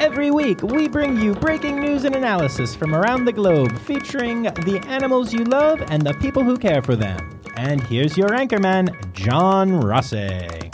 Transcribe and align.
Every 0.00 0.30
week, 0.30 0.62
we 0.62 0.86
bring 0.86 1.20
you 1.20 1.34
breaking 1.34 1.80
news 1.80 2.04
and 2.04 2.14
analysis 2.14 2.72
from 2.72 2.94
around 2.94 3.24
the 3.24 3.32
globe 3.32 3.76
featuring 3.80 4.44
the 4.44 4.80
animals 4.86 5.32
you 5.32 5.42
love 5.42 5.82
and 5.90 6.02
the 6.02 6.14
people 6.14 6.44
who 6.44 6.56
care 6.56 6.82
for 6.82 6.94
them. 6.94 7.40
And 7.56 7.82
here's 7.82 8.16
your 8.16 8.28
anchorman, 8.28 9.12
John 9.12 9.80
Rossi. 9.80 10.70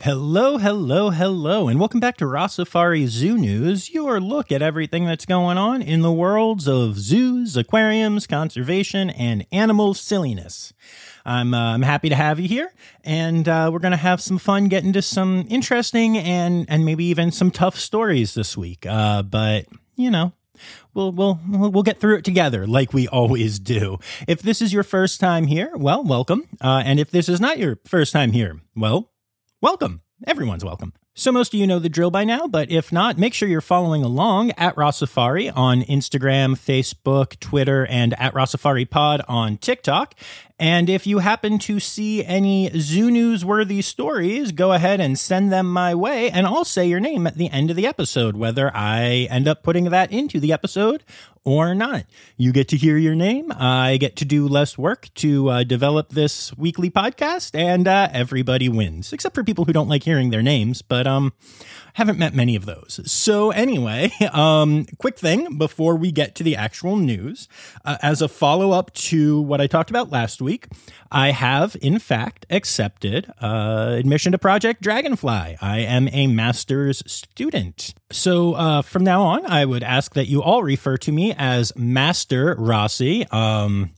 Hello, 0.00 0.58
hello, 0.58 1.10
hello, 1.10 1.68
and 1.68 1.78
welcome 1.78 2.00
back 2.00 2.16
to 2.16 2.24
Rossafari 2.24 3.06
Zoo 3.06 3.38
News, 3.38 3.94
your 3.94 4.20
look 4.20 4.50
at 4.50 4.60
everything 4.60 5.06
that's 5.06 5.24
going 5.24 5.56
on 5.56 5.80
in 5.80 6.02
the 6.02 6.12
worlds 6.12 6.66
of 6.66 6.98
zoos, 6.98 7.56
aquariums, 7.56 8.26
conservation, 8.26 9.08
and 9.08 9.46
animal 9.52 9.94
silliness. 9.94 10.74
I'm, 11.24 11.54
uh, 11.54 11.74
I'm 11.74 11.82
happy 11.82 12.08
to 12.08 12.14
have 12.14 12.38
you 12.38 12.48
here, 12.48 12.72
and 13.02 13.48
uh, 13.48 13.70
we're 13.72 13.78
going 13.78 13.92
to 13.92 13.96
have 13.96 14.20
some 14.20 14.38
fun 14.38 14.68
getting 14.68 14.92
to 14.92 15.02
some 15.02 15.46
interesting 15.48 16.18
and, 16.18 16.66
and 16.68 16.84
maybe 16.84 17.04
even 17.06 17.30
some 17.32 17.50
tough 17.50 17.78
stories 17.78 18.34
this 18.34 18.56
week. 18.56 18.86
Uh, 18.86 19.22
but, 19.22 19.66
you 19.96 20.10
know, 20.10 20.32
We'll, 20.94 21.10
we'll 21.10 21.40
we'll 21.48 21.82
get 21.82 21.98
through 21.98 22.18
it 22.18 22.24
together 22.24 22.64
like 22.64 22.92
we 22.92 23.08
always 23.08 23.58
do. 23.58 23.98
If 24.28 24.40
this 24.40 24.62
is 24.62 24.72
your 24.72 24.84
first 24.84 25.18
time 25.18 25.48
here, 25.48 25.72
well, 25.74 26.04
welcome. 26.04 26.48
Uh, 26.60 26.80
and 26.86 27.00
if 27.00 27.10
this 27.10 27.28
is 27.28 27.40
not 27.40 27.58
your 27.58 27.80
first 27.84 28.12
time 28.12 28.30
here, 28.30 28.60
well, 28.76 29.10
welcome. 29.60 30.02
Everyone's 30.28 30.64
welcome. 30.64 30.92
So 31.16 31.30
most 31.30 31.54
of 31.54 31.60
you 31.60 31.68
know 31.68 31.78
the 31.78 31.88
drill 31.88 32.10
by 32.10 32.24
now, 32.24 32.48
but 32.48 32.72
if 32.72 32.90
not, 32.90 33.18
make 33.18 33.34
sure 33.34 33.48
you're 33.48 33.60
following 33.60 34.02
along 34.02 34.50
at 34.56 34.74
Rossafari 34.74 35.48
on 35.54 35.82
Instagram, 35.82 36.56
Facebook, 36.56 37.38
Twitter, 37.38 37.86
and 37.86 38.20
at 38.20 38.34
Rossafari 38.34 38.90
Pod 38.90 39.22
on 39.28 39.56
TikTok. 39.56 40.16
And 40.58 40.90
if 40.90 41.06
you 41.06 41.18
happen 41.18 41.58
to 41.60 41.78
see 41.78 42.24
any 42.24 42.68
zoo 42.80 43.12
news 43.12 43.44
worthy 43.44 43.80
stories, 43.80 44.50
go 44.50 44.72
ahead 44.72 45.00
and 45.00 45.16
send 45.16 45.52
them 45.52 45.72
my 45.72 45.94
way, 45.94 46.30
and 46.30 46.48
I'll 46.48 46.64
say 46.64 46.86
your 46.86 47.00
name 47.00 47.28
at 47.28 47.36
the 47.36 47.48
end 47.50 47.70
of 47.70 47.76
the 47.76 47.86
episode, 47.86 48.36
whether 48.36 48.74
I 48.74 49.28
end 49.30 49.46
up 49.46 49.62
putting 49.62 49.84
that 49.84 50.10
into 50.12 50.40
the 50.40 50.52
episode 50.52 51.04
or 51.44 51.74
not. 51.74 52.04
You 52.36 52.52
get 52.52 52.68
to 52.68 52.76
hear 52.76 52.96
your 52.96 53.14
name. 53.16 53.52
I 53.52 53.96
get 53.98 54.16
to 54.16 54.24
do 54.24 54.48
less 54.48 54.78
work 54.78 55.08
to 55.16 55.50
uh, 55.50 55.64
develop 55.64 56.10
this 56.10 56.56
weekly 56.56 56.90
podcast, 56.90 57.50
and 57.54 57.86
uh, 57.86 58.08
everybody 58.12 58.68
wins, 58.68 59.12
except 59.12 59.34
for 59.34 59.44
people 59.44 59.64
who 59.64 59.72
don't 59.72 59.88
like 59.88 60.04
hearing 60.04 60.30
their 60.30 60.42
names. 60.42 60.82
But 60.82 61.03
um, 61.06 61.32
haven't 61.94 62.18
met 62.18 62.34
many 62.34 62.56
of 62.56 62.66
those. 62.66 63.00
So 63.10 63.50
anyway, 63.50 64.12
um, 64.32 64.86
quick 64.98 65.18
thing 65.18 65.58
before 65.58 65.96
we 65.96 66.12
get 66.12 66.34
to 66.36 66.42
the 66.42 66.56
actual 66.56 66.96
news, 66.96 67.48
uh, 67.84 67.96
as 68.02 68.20
a 68.20 68.28
follow 68.28 68.72
up 68.72 68.92
to 68.94 69.40
what 69.40 69.60
I 69.60 69.66
talked 69.66 69.90
about 69.90 70.10
last 70.10 70.42
week, 70.42 70.68
I 71.10 71.30
have 71.30 71.76
in 71.80 71.98
fact 71.98 72.46
accepted 72.50 73.32
uh, 73.40 73.94
admission 73.96 74.32
to 74.32 74.38
Project 74.38 74.82
Dragonfly. 74.82 75.56
I 75.60 75.78
am 75.78 76.08
a 76.12 76.26
master's 76.26 77.02
student. 77.06 77.94
So 78.10 78.54
uh, 78.54 78.82
from 78.82 79.04
now 79.04 79.22
on, 79.22 79.46
I 79.46 79.64
would 79.64 79.84
ask 79.84 80.14
that 80.14 80.26
you 80.26 80.42
all 80.42 80.62
refer 80.62 80.96
to 80.98 81.12
me 81.12 81.32
as 81.36 81.72
Master 81.76 82.56
Rossi. 82.58 83.26
Um, 83.30 83.92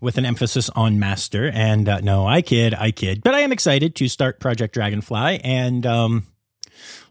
with 0.00 0.16
an 0.16 0.24
emphasis 0.24 0.70
on 0.70 0.98
master. 0.98 1.50
And 1.52 1.88
uh, 1.88 2.00
no, 2.00 2.26
I 2.26 2.40
kid, 2.40 2.74
I 2.74 2.90
kid. 2.90 3.22
But 3.22 3.34
I 3.34 3.40
am 3.40 3.52
excited 3.52 3.94
to 3.96 4.08
start 4.08 4.40
Project 4.40 4.72
Dragonfly. 4.72 5.40
And 5.44 5.84
um, 5.84 6.26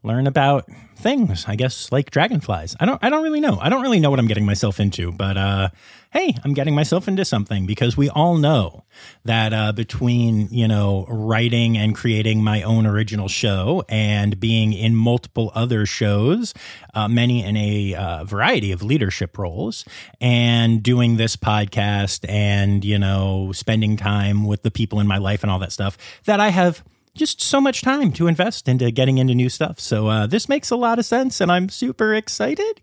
learn 0.03 0.27
about 0.27 0.69
things, 0.95 1.45
I 1.47 1.55
guess, 1.55 1.91
like 1.91 2.11
dragonflies. 2.11 2.75
I 2.79 2.85
don't 2.85 3.03
I 3.03 3.09
don't 3.09 3.23
really 3.23 3.39
know. 3.39 3.57
I 3.59 3.69
don't 3.69 3.81
really 3.81 3.99
know 3.99 4.09
what 4.09 4.19
I'm 4.19 4.27
getting 4.27 4.45
myself 4.45 4.79
into, 4.79 5.11
but 5.11 5.37
uh 5.37 5.69
hey, 6.11 6.35
I'm 6.43 6.53
getting 6.53 6.73
myself 6.73 7.07
into 7.07 7.23
something 7.23 7.65
because 7.65 7.95
we 7.95 8.09
all 8.09 8.37
know 8.37 8.83
that 9.23 9.53
uh 9.53 9.71
between, 9.71 10.47
you 10.51 10.67
know, 10.67 11.05
writing 11.07 11.77
and 11.77 11.95
creating 11.95 12.43
my 12.43 12.61
own 12.63 12.85
original 12.85 13.27
show 13.27 13.83
and 13.87 14.39
being 14.39 14.73
in 14.73 14.95
multiple 14.95 15.51
other 15.55 15.85
shows, 15.85 16.53
uh, 16.93 17.07
many 17.07 17.43
in 17.43 17.55
a 17.55 17.95
uh, 17.95 18.23
variety 18.25 18.71
of 18.71 18.83
leadership 18.83 19.37
roles 19.37 19.85
and 20.19 20.83
doing 20.83 21.17
this 21.17 21.35
podcast 21.35 22.27
and, 22.29 22.83
you 22.83 22.99
know, 22.99 23.51
spending 23.53 23.95
time 23.95 24.45
with 24.45 24.63
the 24.63 24.71
people 24.71 24.99
in 24.99 25.07
my 25.07 25.17
life 25.17 25.43
and 25.43 25.51
all 25.51 25.59
that 25.59 25.71
stuff 25.71 25.97
that 26.25 26.39
I 26.39 26.49
have 26.49 26.83
just 27.19 27.41
so 27.41 27.59
much 27.61 27.81
time 27.81 28.11
to 28.13 28.27
invest 28.27 28.67
into 28.67 28.89
getting 28.91 29.17
into 29.17 29.35
new 29.35 29.49
stuff. 29.49 29.79
So 29.79 30.07
uh, 30.07 30.25
this 30.25 30.49
makes 30.49 30.71
a 30.71 30.75
lot 30.75 30.97
of 30.97 31.05
sense, 31.05 31.41
and 31.41 31.51
I'm 31.51 31.69
super 31.69 32.13
excited. 32.15 32.81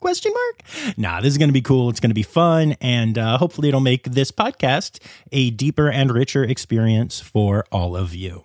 Question 0.00 0.34
mark? 0.34 0.98
Nah, 0.98 1.22
this 1.22 1.32
is 1.32 1.38
going 1.38 1.48
to 1.48 1.54
be 1.54 1.62
cool. 1.62 1.88
It's 1.88 1.98
going 1.98 2.10
to 2.10 2.14
be 2.14 2.22
fun, 2.22 2.76
and 2.82 3.16
uh, 3.16 3.38
hopefully, 3.38 3.68
it'll 3.68 3.80
make 3.80 4.04
this 4.04 4.30
podcast 4.30 4.98
a 5.32 5.48
deeper 5.48 5.88
and 5.90 6.12
richer 6.12 6.44
experience 6.44 7.20
for 7.20 7.64
all 7.72 7.96
of 7.96 8.14
you. 8.14 8.44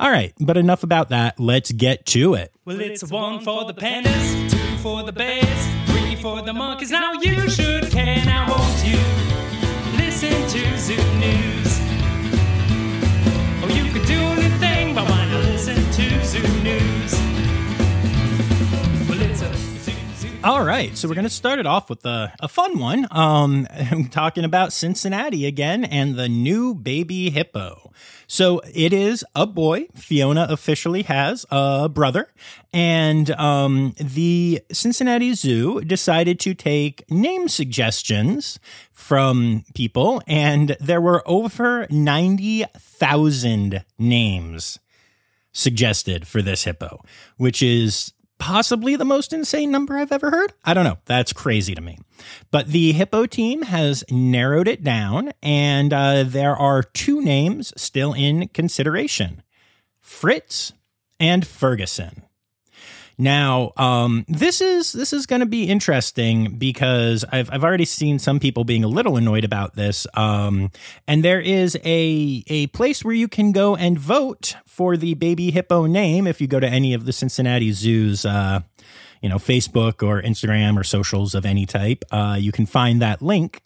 All 0.00 0.10
right, 0.10 0.32
but 0.40 0.56
enough 0.56 0.82
about 0.82 1.10
that. 1.10 1.38
Let's 1.38 1.72
get 1.72 2.06
to 2.06 2.32
it. 2.32 2.54
Well, 2.64 2.80
it's 2.80 3.04
one 3.10 3.40
for 3.40 3.66
the 3.66 3.74
pandas, 3.74 4.50
two 4.50 4.78
for 4.78 5.02
the 5.02 5.12
bears, 5.12 5.90
three 5.90 6.16
for 6.16 6.40
the 6.40 6.54
monkeys. 6.54 6.90
Now 6.90 7.12
you 7.12 7.50
should 7.50 7.90
care. 7.90 8.24
Now 8.24 8.48
won't 8.48 8.86
you 8.86 9.17
All 20.48 20.64
right, 20.64 20.96
so 20.96 21.06
we're 21.06 21.14
going 21.14 21.24
to 21.24 21.30
start 21.30 21.58
it 21.58 21.66
off 21.66 21.90
with 21.90 22.06
a, 22.06 22.32
a 22.40 22.48
fun 22.48 22.78
one. 22.78 23.06
Um, 23.10 23.66
I'm 23.70 24.08
talking 24.08 24.44
about 24.44 24.72
Cincinnati 24.72 25.44
again 25.44 25.84
and 25.84 26.14
the 26.14 26.26
new 26.26 26.74
baby 26.74 27.28
hippo. 27.28 27.92
So 28.26 28.62
it 28.72 28.94
is 28.94 29.22
a 29.34 29.46
boy. 29.46 29.88
Fiona 29.94 30.46
officially 30.48 31.02
has 31.02 31.44
a 31.50 31.90
brother, 31.90 32.32
and 32.72 33.30
um, 33.32 33.94
the 34.00 34.62
Cincinnati 34.72 35.34
Zoo 35.34 35.82
decided 35.82 36.40
to 36.40 36.54
take 36.54 37.04
name 37.10 37.48
suggestions 37.48 38.58
from 38.90 39.66
people, 39.74 40.22
and 40.26 40.78
there 40.80 41.02
were 41.02 41.22
over 41.28 41.86
ninety 41.90 42.64
thousand 42.74 43.84
names 43.98 44.78
suggested 45.52 46.26
for 46.26 46.40
this 46.40 46.64
hippo, 46.64 47.02
which 47.36 47.62
is 47.62 48.14
possibly 48.38 48.96
the 48.96 49.04
most 49.04 49.32
insane 49.32 49.70
number 49.70 49.96
I've 49.96 50.12
ever 50.12 50.30
heard. 50.30 50.52
I 50.64 50.74
don't 50.74 50.84
know. 50.84 50.98
That's 51.04 51.32
crazy 51.32 51.74
to 51.74 51.80
me. 51.80 51.98
But 52.50 52.68
the 52.68 52.92
hippo 52.92 53.26
team 53.26 53.62
has 53.62 54.04
narrowed 54.10 54.68
it 54.68 54.82
down, 54.82 55.32
and 55.42 55.92
uh, 55.92 56.24
there 56.24 56.56
are 56.56 56.82
two 56.82 57.20
names 57.20 57.72
still 57.76 58.12
in 58.12 58.48
consideration 58.48 59.42
Fritz 60.00 60.72
and 61.20 61.46
Ferguson. 61.46 62.22
Now, 63.20 63.72
um, 63.76 64.24
this 64.28 64.60
is 64.60 64.92
this 64.92 65.12
is 65.12 65.26
going 65.26 65.40
to 65.40 65.46
be 65.46 65.64
interesting 65.64 66.56
because 66.56 67.24
I've 67.30 67.50
I've 67.52 67.64
already 67.64 67.84
seen 67.84 68.20
some 68.20 68.38
people 68.38 68.62
being 68.62 68.84
a 68.84 68.88
little 68.88 69.16
annoyed 69.16 69.44
about 69.44 69.74
this. 69.74 70.06
Um, 70.14 70.70
and 71.08 71.24
there 71.24 71.40
is 71.40 71.76
a 71.84 72.44
a 72.46 72.68
place 72.68 73.04
where 73.04 73.14
you 73.14 73.26
can 73.26 73.50
go 73.50 73.74
and 73.74 73.98
vote 73.98 74.54
for 74.66 74.96
the 74.96 75.14
baby 75.14 75.50
hippo 75.50 75.86
name 75.86 76.28
if 76.28 76.40
you 76.40 76.46
go 76.46 76.60
to 76.60 76.68
any 76.68 76.94
of 76.94 77.06
the 77.06 77.12
Cincinnati 77.12 77.72
zoos. 77.72 78.24
Uh, 78.24 78.60
you 79.20 79.28
know, 79.28 79.38
Facebook 79.38 80.06
or 80.06 80.22
Instagram 80.22 80.78
or 80.78 80.84
socials 80.84 81.34
of 81.34 81.44
any 81.44 81.66
type. 81.66 82.04
Uh, 82.12 82.36
you 82.38 82.52
can 82.52 82.66
find 82.66 83.02
that 83.02 83.20
link. 83.20 83.62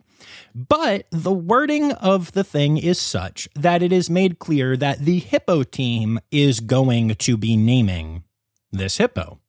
But 0.55 1.07
the 1.11 1.33
wording 1.33 1.93
of 1.93 2.33
the 2.33 2.43
thing 2.43 2.79
is 2.79 2.99
such 2.99 3.51
that 3.55 3.83
it 3.83 3.93
is 3.93 4.09
made 4.09 4.39
clear 4.39 4.79
that 4.79 5.01
the 5.01 5.19
hippo 5.19 5.63
team 5.63 6.21
is 6.31 6.61
going 6.61 7.17
to 7.17 7.37
be 7.37 7.55
naming 7.55 8.25
this 8.71 8.97
hippo. 8.97 9.42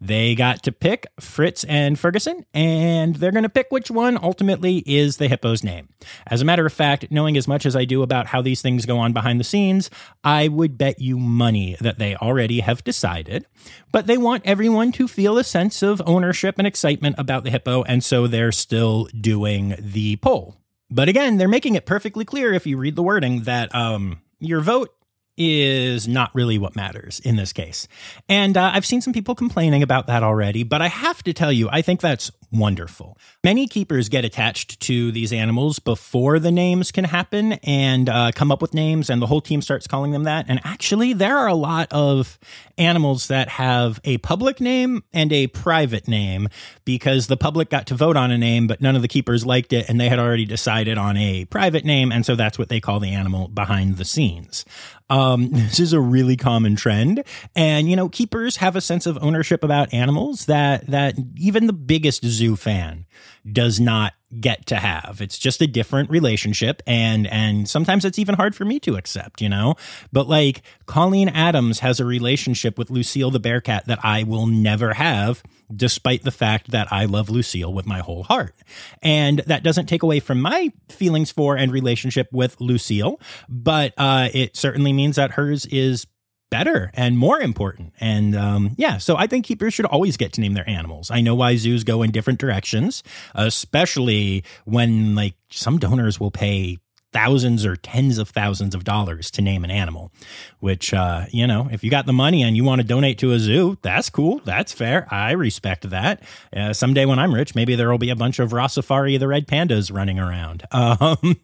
They 0.00 0.34
got 0.34 0.62
to 0.62 0.72
pick 0.72 1.06
Fritz 1.18 1.64
and 1.64 1.98
Ferguson, 1.98 2.46
and 2.54 3.16
they're 3.16 3.32
going 3.32 3.42
to 3.42 3.48
pick 3.48 3.66
which 3.70 3.90
one 3.90 4.18
ultimately 4.22 4.84
is 4.86 5.16
the 5.16 5.28
hippo's 5.28 5.64
name. 5.64 5.88
As 6.26 6.40
a 6.40 6.44
matter 6.44 6.64
of 6.64 6.72
fact, 6.72 7.10
knowing 7.10 7.36
as 7.36 7.48
much 7.48 7.66
as 7.66 7.74
I 7.74 7.84
do 7.84 8.02
about 8.02 8.28
how 8.28 8.40
these 8.40 8.62
things 8.62 8.86
go 8.86 8.98
on 8.98 9.12
behind 9.12 9.40
the 9.40 9.44
scenes, 9.44 9.90
I 10.22 10.48
would 10.48 10.78
bet 10.78 11.00
you 11.00 11.18
money 11.18 11.76
that 11.80 11.98
they 11.98 12.14
already 12.16 12.60
have 12.60 12.84
decided. 12.84 13.46
But 13.90 14.06
they 14.06 14.18
want 14.18 14.46
everyone 14.46 14.92
to 14.92 15.08
feel 15.08 15.36
a 15.36 15.44
sense 15.44 15.82
of 15.82 16.00
ownership 16.06 16.56
and 16.58 16.66
excitement 16.66 17.16
about 17.18 17.42
the 17.44 17.50
hippo, 17.50 17.82
and 17.82 18.04
so 18.04 18.26
they're 18.26 18.52
still 18.52 19.08
doing 19.20 19.74
the 19.78 20.16
poll. 20.16 20.56
But 20.90 21.08
again, 21.08 21.36
they're 21.36 21.48
making 21.48 21.74
it 21.74 21.86
perfectly 21.86 22.24
clear 22.24 22.52
if 22.52 22.66
you 22.66 22.78
read 22.78 22.96
the 22.96 23.02
wording 23.02 23.42
that 23.42 23.74
um, 23.74 24.22
your 24.38 24.60
vote 24.60 24.94
is 25.38 26.08
not 26.08 26.34
really 26.34 26.58
what 26.58 26.76
matters 26.76 27.20
in 27.20 27.36
this 27.36 27.52
case. 27.52 27.88
And 28.28 28.56
uh, 28.56 28.72
I've 28.74 28.84
seen 28.84 29.00
some 29.00 29.12
people 29.12 29.34
complaining 29.34 29.82
about 29.82 30.06
that 30.08 30.22
already, 30.22 30.64
but 30.64 30.82
I 30.82 30.88
have 30.88 31.22
to 31.22 31.32
tell 31.32 31.52
you, 31.52 31.68
I 31.70 31.80
think 31.80 32.00
that's 32.00 32.30
wonderful. 32.50 33.16
Many 33.44 33.66
keepers 33.66 34.08
get 34.08 34.24
attached 34.24 34.80
to 34.80 35.12
these 35.12 35.32
animals 35.32 35.78
before 35.78 36.38
the 36.38 36.50
names 36.50 36.90
can 36.90 37.04
happen 37.04 37.52
and 37.64 38.08
uh, 38.08 38.32
come 38.34 38.50
up 38.50 38.62
with 38.62 38.74
names, 38.74 39.10
and 39.10 39.20
the 39.20 39.26
whole 39.26 39.40
team 39.40 39.60
starts 39.62 39.86
calling 39.86 40.12
them 40.12 40.24
that. 40.24 40.46
And 40.48 40.60
actually, 40.64 41.12
there 41.12 41.36
are 41.36 41.46
a 41.46 41.54
lot 41.54 41.88
of 41.92 42.38
animals 42.76 43.28
that 43.28 43.48
have 43.48 44.00
a 44.04 44.18
public 44.18 44.60
name 44.60 45.02
and 45.12 45.32
a 45.32 45.48
private 45.48 46.08
name 46.08 46.48
because 46.84 47.26
the 47.26 47.36
public 47.36 47.70
got 47.70 47.86
to 47.88 47.94
vote 47.94 48.16
on 48.16 48.30
a 48.30 48.38
name, 48.38 48.66
but 48.66 48.80
none 48.80 48.96
of 48.96 49.02
the 49.02 49.08
keepers 49.08 49.44
liked 49.44 49.72
it, 49.72 49.88
and 49.88 50.00
they 50.00 50.08
had 50.08 50.18
already 50.18 50.44
decided 50.44 50.98
on 50.98 51.16
a 51.16 51.44
private 51.46 51.84
name, 51.84 52.10
and 52.12 52.24
so 52.24 52.34
that's 52.34 52.58
what 52.58 52.68
they 52.68 52.80
call 52.80 53.00
the 53.00 53.12
animal 53.12 53.48
behind 53.48 53.96
the 53.96 54.04
scenes. 54.04 54.64
Um, 55.10 55.48
this 55.52 55.80
is 55.80 55.92
a 55.92 56.00
really 56.00 56.36
common 56.36 56.76
trend, 56.76 57.24
and 57.56 57.90
you 57.90 57.96
know, 57.96 58.08
keepers 58.08 58.56
have 58.56 58.76
a 58.76 58.80
sense 58.80 59.06
of 59.06 59.18
ownership 59.22 59.64
about 59.64 59.92
animals 59.92 60.46
that 60.46 60.86
that 60.88 61.14
even 61.36 61.66
the 61.66 61.72
biggest 61.72 62.24
zoo 62.24 62.56
fan 62.56 63.06
does 63.50 63.80
not 63.80 64.12
get 64.40 64.66
to 64.66 64.76
have. 64.76 65.20
It's 65.20 65.38
just 65.38 65.62
a 65.62 65.66
different 65.66 66.10
relationship 66.10 66.82
and 66.86 67.26
and 67.28 67.68
sometimes 67.68 68.04
it's 68.04 68.18
even 68.18 68.34
hard 68.34 68.54
for 68.54 68.64
me 68.64 68.78
to 68.80 68.96
accept, 68.96 69.40
you 69.40 69.48
know? 69.48 69.74
But 70.12 70.28
like 70.28 70.62
Colleen 70.86 71.28
Adams 71.28 71.80
has 71.80 71.98
a 71.98 72.04
relationship 72.04 72.76
with 72.76 72.90
Lucille 72.90 73.30
the 73.30 73.40
Bearcat 73.40 73.86
that 73.86 74.00
I 74.02 74.24
will 74.24 74.46
never 74.46 74.94
have 74.94 75.42
despite 75.74 76.22
the 76.22 76.30
fact 76.30 76.70
that 76.70 76.92
I 76.92 77.04
love 77.04 77.30
Lucille 77.30 77.72
with 77.72 77.86
my 77.86 78.00
whole 78.00 78.22
heart. 78.22 78.54
And 79.02 79.40
that 79.40 79.62
doesn't 79.62 79.86
take 79.86 80.02
away 80.02 80.20
from 80.20 80.40
my 80.40 80.72
feelings 80.88 81.30
for 81.30 81.56
and 81.56 81.72
relationship 81.72 82.28
with 82.32 82.60
Lucille, 82.60 83.20
but 83.48 83.92
uh, 83.96 84.28
it 84.32 84.56
certainly 84.56 84.92
means 84.92 85.16
that 85.16 85.32
hers 85.32 85.66
is 85.66 86.06
better 86.50 86.90
and 86.94 87.18
more 87.18 87.40
important. 87.40 87.92
And 88.00 88.34
um, 88.34 88.74
yeah, 88.76 88.98
so 88.98 89.16
I 89.16 89.26
think 89.26 89.44
keepers 89.44 89.74
should 89.74 89.86
always 89.86 90.16
get 90.16 90.32
to 90.34 90.40
name 90.40 90.54
their 90.54 90.68
animals. 90.68 91.10
I 91.10 91.20
know 91.20 91.34
why 91.34 91.56
zoos 91.56 91.84
go 91.84 92.02
in 92.02 92.10
different 92.10 92.38
directions, 92.38 93.02
especially 93.34 94.44
when 94.64 95.14
like 95.14 95.34
some 95.50 95.78
donors 95.78 96.18
will 96.18 96.30
pay 96.30 96.78
thousands 97.12 97.64
or 97.64 97.74
tens 97.74 98.18
of 98.18 98.28
thousands 98.28 98.74
of 98.74 98.84
dollars 98.84 99.30
to 99.30 99.42
name 99.42 99.64
an 99.64 99.70
animal, 99.70 100.12
which, 100.60 100.92
uh, 100.92 101.24
you 101.30 101.46
know, 101.46 101.68
if 101.72 101.82
you 101.82 101.90
got 101.90 102.06
the 102.06 102.12
money 102.12 102.42
and 102.42 102.56
you 102.56 102.64
want 102.64 102.80
to 102.80 102.86
donate 102.86 103.18
to 103.18 103.32
a 103.32 103.38
zoo, 103.38 103.78
that's 103.82 104.10
cool. 104.10 104.40
That's 104.44 104.72
fair. 104.72 105.06
I 105.10 105.32
respect 105.32 105.88
that. 105.90 106.22
Uh, 106.54 106.72
someday 106.72 107.06
when 107.06 107.18
I'm 107.18 107.34
rich, 107.34 107.54
maybe 107.54 107.74
there 107.74 107.90
will 107.90 107.98
be 107.98 108.10
a 108.10 108.16
bunch 108.16 108.38
of 108.38 108.50
Rossafari 108.50 109.18
the 109.18 109.28
red 109.28 109.46
pandas 109.46 109.92
running 109.92 110.18
around. 110.18 110.64
Um, 110.88 111.36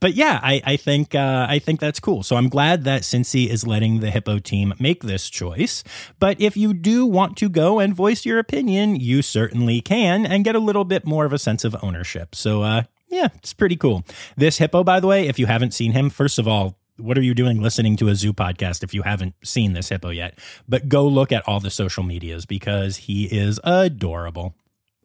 but 0.00 0.14
yeah, 0.14 0.40
I, 0.42 0.60
I 0.64 0.76
think, 0.76 1.14
uh, 1.14 1.46
I 1.48 1.58
think 1.58 1.78
that's 1.78 2.00
cool. 2.00 2.22
So 2.22 2.36
I'm 2.36 2.48
glad 2.48 2.84
that 2.84 3.02
Cincy 3.02 3.48
is 3.48 3.66
letting 3.66 4.00
the 4.00 4.10
Hippo 4.10 4.38
team 4.38 4.74
make 4.80 5.02
this 5.02 5.28
choice. 5.30 5.84
But 6.18 6.40
if 6.40 6.56
you 6.56 6.74
do 6.74 7.06
want 7.06 7.36
to 7.38 7.48
go 7.48 7.78
and 7.78 7.94
voice 7.94 8.24
your 8.24 8.38
opinion, 8.38 8.96
you 8.96 9.22
certainly 9.22 9.80
can 9.80 10.26
and 10.26 10.44
get 10.44 10.56
a 10.56 10.58
little 10.58 10.84
bit 10.84 11.04
more 11.04 11.24
of 11.26 11.32
a 11.32 11.38
sense 11.38 11.64
of 11.64 11.76
ownership. 11.82 12.34
So, 12.34 12.62
uh, 12.62 12.82
yeah, 13.08 13.28
it's 13.36 13.54
pretty 13.54 13.76
cool. 13.76 14.04
This 14.36 14.58
hippo, 14.58 14.84
by 14.84 15.00
the 15.00 15.06
way, 15.06 15.28
if 15.28 15.38
you 15.38 15.46
haven't 15.46 15.74
seen 15.74 15.92
him, 15.92 16.10
first 16.10 16.38
of 16.38 16.46
all, 16.46 16.78
what 16.96 17.16
are 17.16 17.22
you 17.22 17.34
doing 17.34 17.62
listening 17.62 17.96
to 17.96 18.08
a 18.08 18.14
zoo 18.14 18.32
podcast 18.32 18.82
if 18.82 18.92
you 18.92 19.02
haven't 19.02 19.34
seen 19.44 19.72
this 19.72 19.88
hippo 19.88 20.10
yet? 20.10 20.38
But 20.68 20.88
go 20.88 21.06
look 21.06 21.32
at 21.32 21.46
all 21.46 21.60
the 21.60 21.70
social 21.70 22.02
medias 22.02 22.44
because 22.44 22.96
he 22.96 23.26
is 23.26 23.60
adorable. 23.64 24.54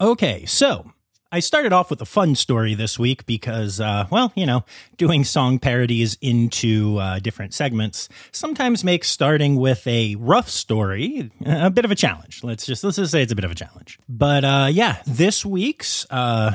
Okay, 0.02 0.46
so 0.46 0.92
I 1.34 1.40
started 1.40 1.74
off 1.74 1.90
with 1.90 2.00
a 2.00 2.06
fun 2.06 2.36
story 2.36 2.76
this 2.76 3.00
week 3.00 3.26
because, 3.26 3.80
uh, 3.80 4.06
well, 4.12 4.32
you 4.36 4.46
know, 4.46 4.66
doing 4.98 5.24
song 5.24 5.58
parodies 5.58 6.16
into 6.22 7.00
uh, 7.00 7.18
different 7.18 7.56
segments 7.56 8.08
sometimes 8.32 8.84
makes 8.84 9.10
starting 9.10 9.56
with 9.56 9.88
a 9.88 10.14
rough 10.18 10.48
story 10.48 11.32
a 11.44 11.72
bit 11.72 11.86
of 11.86 11.92
a 11.92 11.96
challenge. 11.96 12.44
Let's 12.44 12.68
just 12.68 12.84
let's 12.84 12.98
just 12.98 13.12
say 13.12 13.24
it's 13.24 13.32
a 13.32 13.36
bit 13.36 13.46
of 13.46 13.52
a 13.52 13.56
challenge. 13.56 13.98
But 14.08 14.46
uh, 14.46 14.68
yeah, 14.72 15.02
this 15.08 15.44
week's 15.44 16.06
uh, 16.12 16.52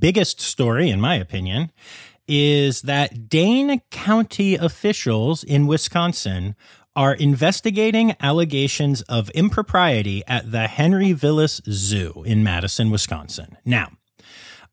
biggest 0.00 0.40
story, 0.40 0.90
in 0.90 1.00
my 1.00 1.14
opinion, 1.14 1.70
is 2.26 2.82
that 2.82 3.28
Dane 3.28 3.82
County 3.92 4.56
officials 4.56 5.44
in 5.44 5.68
Wisconsin 5.68 6.56
are 6.96 7.14
investigating 7.14 8.16
allegations 8.18 9.02
of 9.02 9.30
impropriety 9.30 10.24
at 10.26 10.50
the 10.50 10.66
Henry 10.66 11.12
Vilas 11.12 11.60
Zoo 11.70 12.24
in 12.26 12.42
Madison, 12.42 12.90
Wisconsin. 12.90 13.56
Now, 13.64 13.92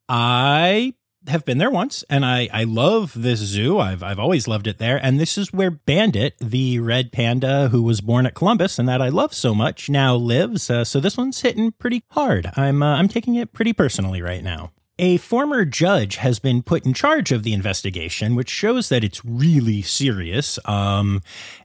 I 0.07 0.93
have 1.27 1.45
been 1.45 1.57
there 1.57 1.71
once 1.71 2.03
and 2.09 2.23
I, 2.23 2.49
I 2.53 2.63
love 2.65 3.13
this 3.15 3.39
zoo. 3.39 3.79
I've, 3.79 4.03
I've 4.03 4.19
always 4.19 4.47
loved 4.47 4.67
it 4.67 4.77
there. 4.77 5.03
And 5.03 5.19
this 5.19 5.37
is 5.37 5.51
where 5.51 5.71
Bandit, 5.71 6.35
the 6.39 6.79
red 6.79 7.11
panda 7.11 7.69
who 7.69 7.81
was 7.81 8.01
born 8.01 8.25
at 8.25 8.35
Columbus 8.35 8.77
and 8.77 8.87
that 8.87 9.01
I 9.01 9.09
love 9.09 9.33
so 9.33 9.55
much, 9.55 9.89
now 9.89 10.15
lives. 10.15 10.69
Uh, 10.69 10.83
so 10.83 10.99
this 10.99 11.17
one's 11.17 11.41
hitting 11.41 11.71
pretty 11.71 12.03
hard. 12.11 12.51
I'm, 12.55 12.83
uh, 12.83 12.97
I'm 12.97 13.07
taking 13.07 13.35
it 13.35 13.53
pretty 13.53 13.73
personally 13.73 14.21
right 14.21 14.43
now. 14.43 14.71
A 14.97 15.17
former 15.17 15.65
judge 15.65 16.15
has 16.17 16.39
been 16.39 16.63
put 16.63 16.85
in 16.85 16.93
charge 16.93 17.33
of 17.33 17.43
the 17.43 17.51
investigation, 17.51 18.33
which 18.33 18.49
shows 18.49 18.87
that 18.87 19.03
it's 19.03 19.25
really 19.25 19.81
serious. 19.81 20.57
Um, 20.63 21.21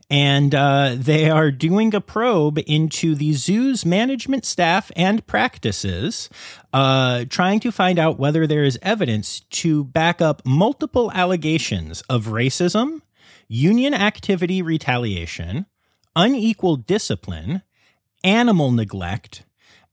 and 0.09 0.53
uh, 0.53 0.95
they 0.97 1.29
are 1.29 1.49
doing 1.49 1.95
a 1.95 2.01
probe 2.01 2.59
into 2.67 3.15
the 3.15 3.31
zoo's 3.31 3.85
management 3.85 4.43
staff 4.43 4.91
and 4.97 5.25
practices, 5.27 6.27
uh, 6.73 7.23
trying 7.29 7.61
to 7.61 7.71
find 7.71 7.97
out 7.97 8.19
whether 8.19 8.45
there 8.45 8.65
is 8.65 8.77
evidence 8.81 9.39
to 9.51 9.85
back 9.85 10.19
up 10.19 10.41
multiple 10.45 11.09
allegations 11.13 12.01
of 12.09 12.25
racism, 12.25 12.99
union 13.47 13.93
activity 13.93 14.61
retaliation, 14.61 15.67
unequal 16.17 16.75
discipline, 16.75 17.61
animal 18.25 18.71
neglect, 18.71 19.45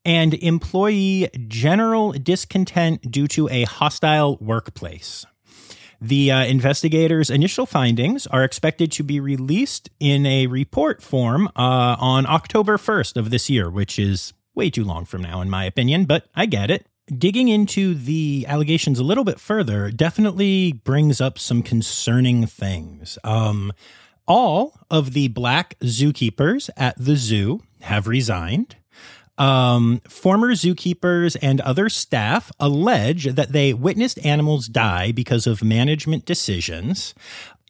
and 0.09 0.33
employee 0.33 1.29
general 1.49 2.13
discontent 2.13 3.11
due 3.11 3.29
to 3.29 3.47
a 3.51 3.65
hostile 3.65 4.39
workplace. 4.41 5.27
The 6.01 6.31
uh, 6.31 6.45
investigators' 6.47 7.29
initial 7.29 7.67
findings 7.67 8.27
are 8.29 8.43
expected 8.43 8.91
to 8.93 9.03
be 9.03 9.21
released 9.21 9.91
in 10.01 10.25
a 10.25 10.47
report 10.47 11.03
form 11.03 11.49
uh, 11.49 11.97
on 12.01 12.25
October 12.25 12.79
1st 12.79 13.19
of 13.19 13.29
this 13.29 13.51
year, 13.51 13.69
which 13.69 13.99
is 13.99 14.33
way 14.55 14.71
too 14.71 14.85
long 14.85 15.05
from 15.05 15.21
now, 15.21 15.43
in 15.43 15.51
my 15.51 15.67
opinion, 15.67 16.07
but 16.07 16.27
I 16.35 16.47
get 16.47 16.71
it. 16.71 16.87
Digging 17.07 17.49
into 17.49 17.93
the 17.93 18.47
allegations 18.49 18.99
a 18.99 19.05
little 19.05 19.25
bit 19.25 19.39
further 19.39 19.91
definitely 19.91 20.73
brings 20.73 21.21
up 21.21 21.39
some 21.39 21.63
concerning 21.63 22.47
things. 22.47 23.19
Um, 23.25 23.75
all 24.27 24.81
of 24.91 25.13
the 25.13 25.29
black 25.29 25.79
zookeepers 25.81 26.71
at 26.79 26.97
the 26.97 27.17
zoo 27.17 27.61
have 27.83 28.07
resigned. 28.07 28.77
Um, 29.39 30.01
former 30.09 30.55
zookeepers 30.55 31.37
and 31.41 31.61
other 31.61 31.89
staff 31.89 32.51
allege 32.59 33.35
that 33.35 33.53
they 33.53 33.73
witnessed 33.73 34.25
animals 34.25 34.67
die 34.67 35.13
because 35.13 35.47
of 35.47 35.63
management 35.63 36.25
decisions. 36.27 37.15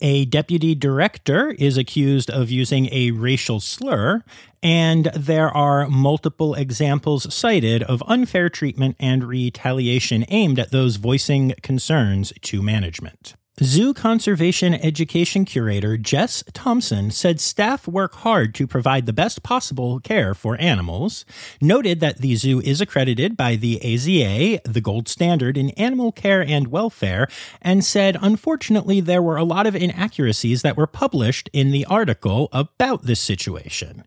A 0.01 0.25
deputy 0.27 0.75
director 0.75 1.51
is 1.51 1.77
accused 1.77 2.31
of 2.31 2.51
using 2.51 2.89
a 2.93 3.11
racial 3.11 3.59
slur, 3.59 4.23
and 4.63 5.07
there 5.07 5.51
are 5.51 5.89
multiple 5.89 6.55
examples 6.55 7.33
cited 7.35 7.83
of 7.83 8.03
unfair 8.07 8.49
treatment 8.49 8.97
and 9.01 9.25
retaliation 9.25 10.25
aimed 10.29 10.61
at 10.61 10.71
those 10.71 10.97
voicing 10.97 11.53
concerns 11.63 12.33
to 12.43 12.63
management. 12.63 13.35
Zoo 13.61 13.93
Conservation 13.93 14.73
Education 14.73 15.45
Curator 15.45 15.97
Jess 15.97 16.45
Thompson 16.53 17.11
said 17.11 17.41
staff 17.41 17.89
work 17.89 18.15
hard 18.15 18.55
to 18.55 18.69
provide 18.69 19.05
the 19.05 19.13
best 19.13 19.43
possible 19.43 19.99
care 19.99 20.33
for 20.33 20.57
animals, 20.61 21.25
noted 21.61 21.99
that 21.99 22.19
the 22.19 22.37
zoo 22.37 22.61
is 22.61 22.81
accredited 22.81 23.37
by 23.37 23.57
the 23.57 23.81
AZA, 23.83 24.63
the 24.63 24.81
gold 24.81 25.09
standard 25.09 25.57
in 25.57 25.71
animal 25.71 26.13
care 26.13 26.41
and 26.41 26.69
welfare, 26.69 27.27
and 27.61 27.85
said 27.85 28.17
unfortunately 28.23 29.01
there 29.01 29.23
were 29.23 29.37
a 29.37 29.45
lot 29.45 29.67
of 29.67 29.75
inaccuracies 29.75 30.63
that 30.63 30.77
were 30.77 30.87
published 30.87 31.51
in 31.53 31.73
the 31.73 31.85
article 31.87 32.49
about 32.53 33.07
this 33.07 33.21
situation. 33.21 34.05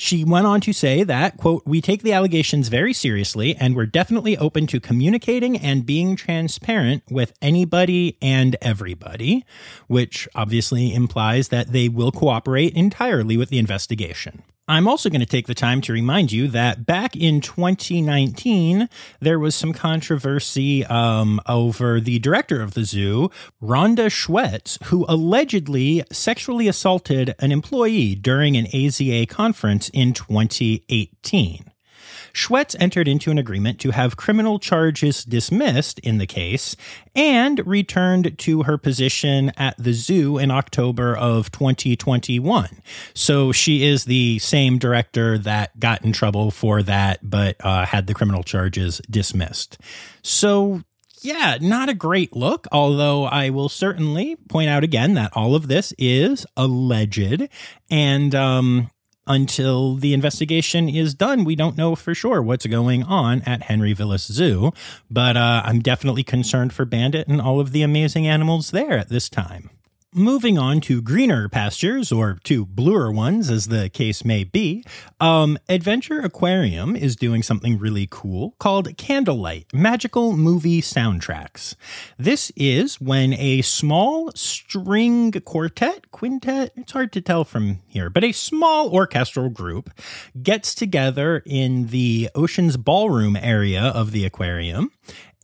She 0.00 0.22
went 0.22 0.46
on 0.46 0.60
to 0.60 0.72
say 0.72 1.02
that, 1.02 1.36
quote, 1.38 1.64
we 1.66 1.80
take 1.80 2.04
the 2.04 2.12
allegations 2.12 2.68
very 2.68 2.92
seriously 2.92 3.56
and 3.56 3.74
we're 3.74 3.86
definitely 3.86 4.38
open 4.38 4.68
to 4.68 4.78
communicating 4.78 5.56
and 5.56 5.84
being 5.84 6.14
transparent 6.14 7.02
with 7.10 7.32
anybody 7.42 8.16
and 8.22 8.54
everybody, 8.88 9.44
which 9.86 10.26
obviously 10.34 10.94
implies 10.94 11.48
that 11.48 11.72
they 11.72 11.90
will 11.90 12.10
cooperate 12.10 12.72
entirely 12.74 13.36
with 13.36 13.50
the 13.50 13.58
investigation. 13.58 14.42
I'm 14.66 14.88
also 14.88 15.10
going 15.10 15.20
to 15.20 15.26
take 15.26 15.46
the 15.46 15.54
time 15.54 15.82
to 15.82 15.92
remind 15.92 16.32
you 16.32 16.48
that 16.48 16.86
back 16.86 17.14
in 17.14 17.42
2019, 17.42 18.88
there 19.20 19.38
was 19.38 19.54
some 19.54 19.74
controversy 19.74 20.86
um, 20.86 21.38
over 21.46 22.00
the 22.00 22.18
director 22.18 22.62
of 22.62 22.72
the 22.72 22.84
zoo, 22.84 23.30
Ronda 23.60 24.06
Schwetz, 24.06 24.82
who 24.84 25.04
allegedly 25.06 26.02
sexually 26.10 26.66
assaulted 26.66 27.34
an 27.40 27.52
employee 27.52 28.14
during 28.14 28.56
an 28.56 28.66
AZA 28.66 29.28
conference 29.28 29.90
in 29.90 30.14
2018. 30.14 31.72
Schwetz 32.32 32.76
entered 32.78 33.08
into 33.08 33.30
an 33.30 33.38
agreement 33.38 33.78
to 33.80 33.90
have 33.90 34.16
criminal 34.16 34.58
charges 34.58 35.24
dismissed 35.24 35.98
in 36.00 36.18
the 36.18 36.26
case 36.26 36.76
and 37.14 37.66
returned 37.66 38.38
to 38.38 38.62
her 38.62 38.78
position 38.78 39.50
at 39.56 39.76
the 39.78 39.92
zoo 39.92 40.38
in 40.38 40.50
October 40.50 41.16
of 41.16 41.50
2021. 41.50 42.82
So 43.14 43.52
she 43.52 43.84
is 43.84 44.04
the 44.04 44.38
same 44.38 44.78
director 44.78 45.38
that 45.38 45.78
got 45.80 46.04
in 46.04 46.12
trouble 46.12 46.50
for 46.50 46.82
that, 46.82 47.28
but 47.28 47.56
uh, 47.60 47.86
had 47.86 48.06
the 48.06 48.14
criminal 48.14 48.42
charges 48.42 49.00
dismissed. 49.10 49.78
So 50.22 50.82
yeah, 51.22 51.58
not 51.60 51.88
a 51.88 51.94
great 51.94 52.34
look, 52.34 52.66
although 52.70 53.24
I 53.24 53.50
will 53.50 53.68
certainly 53.68 54.36
point 54.48 54.68
out 54.68 54.84
again 54.84 55.14
that 55.14 55.32
all 55.34 55.54
of 55.54 55.68
this 55.68 55.92
is 55.98 56.46
alleged. 56.56 57.48
And 57.90 58.34
um, 58.34 58.90
until 59.28 59.94
the 59.94 60.14
investigation 60.14 60.88
is 60.88 61.14
done, 61.14 61.44
we 61.44 61.54
don't 61.54 61.76
know 61.76 61.94
for 61.94 62.14
sure 62.14 62.42
what's 62.42 62.66
going 62.66 63.04
on 63.04 63.42
at 63.42 63.64
Henry 63.64 63.92
Vilas 63.92 64.26
Zoo. 64.26 64.72
But 65.10 65.36
uh, 65.36 65.62
I'm 65.64 65.80
definitely 65.80 66.24
concerned 66.24 66.72
for 66.72 66.84
Bandit 66.84 67.28
and 67.28 67.40
all 67.40 67.60
of 67.60 67.72
the 67.72 67.82
amazing 67.82 68.26
animals 68.26 68.70
there 68.70 68.98
at 68.98 69.08
this 69.08 69.28
time. 69.28 69.70
Moving 70.14 70.56
on 70.56 70.80
to 70.82 71.02
greener 71.02 71.50
pastures, 71.50 72.10
or 72.10 72.38
to 72.44 72.64
bluer 72.64 73.12
ones, 73.12 73.50
as 73.50 73.68
the 73.68 73.90
case 73.90 74.24
may 74.24 74.42
be, 74.42 74.82
um, 75.20 75.58
Adventure 75.68 76.20
Aquarium 76.20 76.96
is 76.96 77.14
doing 77.14 77.42
something 77.42 77.78
really 77.78 78.08
cool 78.10 78.54
called 78.58 78.96
Candlelight 78.96 79.66
Magical 79.74 80.34
Movie 80.34 80.80
Soundtracks. 80.80 81.74
This 82.16 82.50
is 82.56 82.98
when 82.98 83.34
a 83.34 83.60
small 83.60 84.32
string 84.34 85.30
quartet, 85.30 86.10
quintet, 86.10 86.72
it's 86.74 86.92
hard 86.92 87.12
to 87.12 87.20
tell 87.20 87.44
from 87.44 87.80
here, 87.86 88.08
but 88.08 88.24
a 88.24 88.32
small 88.32 88.88
orchestral 88.88 89.50
group 89.50 89.90
gets 90.42 90.74
together 90.74 91.42
in 91.44 91.88
the 91.88 92.30
Ocean's 92.34 92.78
Ballroom 92.78 93.36
area 93.36 93.82
of 93.82 94.12
the 94.12 94.24
aquarium 94.24 94.90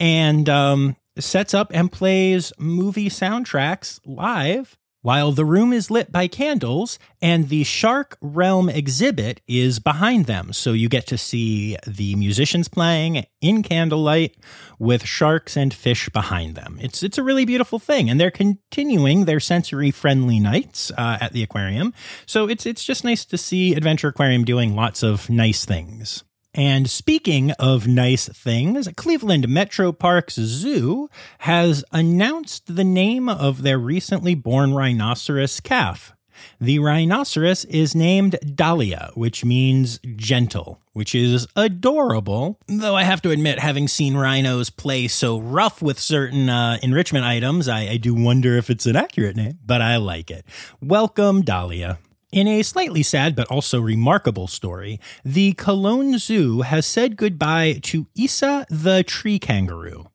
and 0.01 0.49
um, 0.49 0.97
sets 1.19 1.55
up 1.55 1.71
and 1.73 1.93
plays 1.93 2.53
movie 2.59 3.09
soundtracks 3.09 4.01
live 4.05 4.77
while 5.05 5.33
the 5.33 5.45
room 5.45 5.71
is 5.71 5.91
lit 5.91 6.11
by 6.11 6.27
candles 6.27 6.99
and 7.21 7.51
the 7.51 7.63
Shark 7.63 8.17
Realm 8.23 8.71
exhibit 8.71 9.43
is 9.47 9.79
behind 9.79 10.25
them. 10.25 10.55
So 10.55 10.73
you 10.73 10.89
get 10.89 11.07
to 11.09 11.19
see 11.19 11.77
the 11.87 12.15
musicians 12.15 12.69
playing 12.69 13.27
in 13.43 13.63
candlelight 13.63 14.35
with 14.79 15.05
sharks 15.05 15.59
and 15.59 15.75
fish 15.75 16.09
behind 16.09 16.55
them. 16.55 16.79
It's 16.81 17.03
it's 17.03 17.19
a 17.19 17.23
really 17.23 17.45
beautiful 17.45 17.79
thing, 17.79 18.09
and 18.09 18.19
they're 18.19 18.31
continuing 18.31 19.27
their 19.27 19.41
sensory 19.41 19.91
friendly 19.91 20.41
nights 20.41 20.91
uh, 20.97 21.19
at 21.21 21.35
the 21.35 21.43
aquarium. 21.43 21.93
So 22.25 22.49
it's 22.49 22.65
it's 22.65 22.83
just 22.83 23.05
nice 23.05 23.27
to 23.27 23.37
see 23.37 23.75
Adventure 23.75 24.09
Aquarium 24.09 24.45
doing 24.45 24.75
lots 24.75 25.03
of 25.03 25.29
nice 25.29 25.67
things. 25.67 26.25
And 26.55 26.89
speaking 26.89 27.51
of 27.53 27.89
nice 27.89 28.29
things, 28.29 28.89
Cleveland 28.97 29.49
Metro 29.49 29.91
Parks 29.91 30.35
Zoo 30.35 31.11
has 31.39 31.85
announced 31.91 32.77
the 32.77 32.85
name 32.85 33.29
of 33.29 33.63
their 33.63 33.79
recently 33.79 34.37
born 34.37 34.73
rhinoceros 34.73 35.59
calf. 35.59 36.13
The 36.61 36.79
rhinoceros 36.79 37.65
is 37.65 37.95
named 37.95 38.37
Dahlia, 38.55 39.11
which 39.15 39.45
means 39.45 39.99
gentle, 40.17 40.81
which 40.93 41.15
is 41.15 41.47
adorable. 41.57 42.61
Though 42.67 42.95
I 42.95 43.05
have 43.05 43.23
to 43.23 43.31
admit, 43.31 43.59
having 43.59 43.89
seen 43.89 44.17
rhinos 44.17 44.71
play 44.71 45.09
so 45.09 45.39
rough 45.39 45.83
with 45.83 45.99
certain 45.99 46.49
uh, 46.49 46.79
enrichment 46.83 47.25
items, 47.25 47.69
I, 47.69 47.81
I 47.89 47.97
do 47.97 48.15
wonder 48.15 48.57
if 48.57 48.71
it's 48.71 48.87
an 48.87 48.97
accurate 48.97 49.37
name, 49.37 49.59
but 49.65 49.81
I 49.81 49.97
like 49.97 50.31
it. 50.31 50.45
Welcome, 50.81 51.43
Dahlia. 51.43 51.99
In 52.35 52.49
a 52.49 52.65
slightly 52.65 53.05
sad 53.05 53.37
but 53.37 53.47
also 53.47 53.81
remarkable 53.81 54.49
story, 54.49 54.99
the 55.25 55.53
Cologne 55.53 56.19
Zoo 56.19 56.63
has 56.63 56.85
said 56.85 57.17
goodbye 57.17 57.79
to 57.85 58.09
Isa 58.17 58.67
the 58.69 59.05
tree 59.05 59.39
kangaroo. 59.39 60.07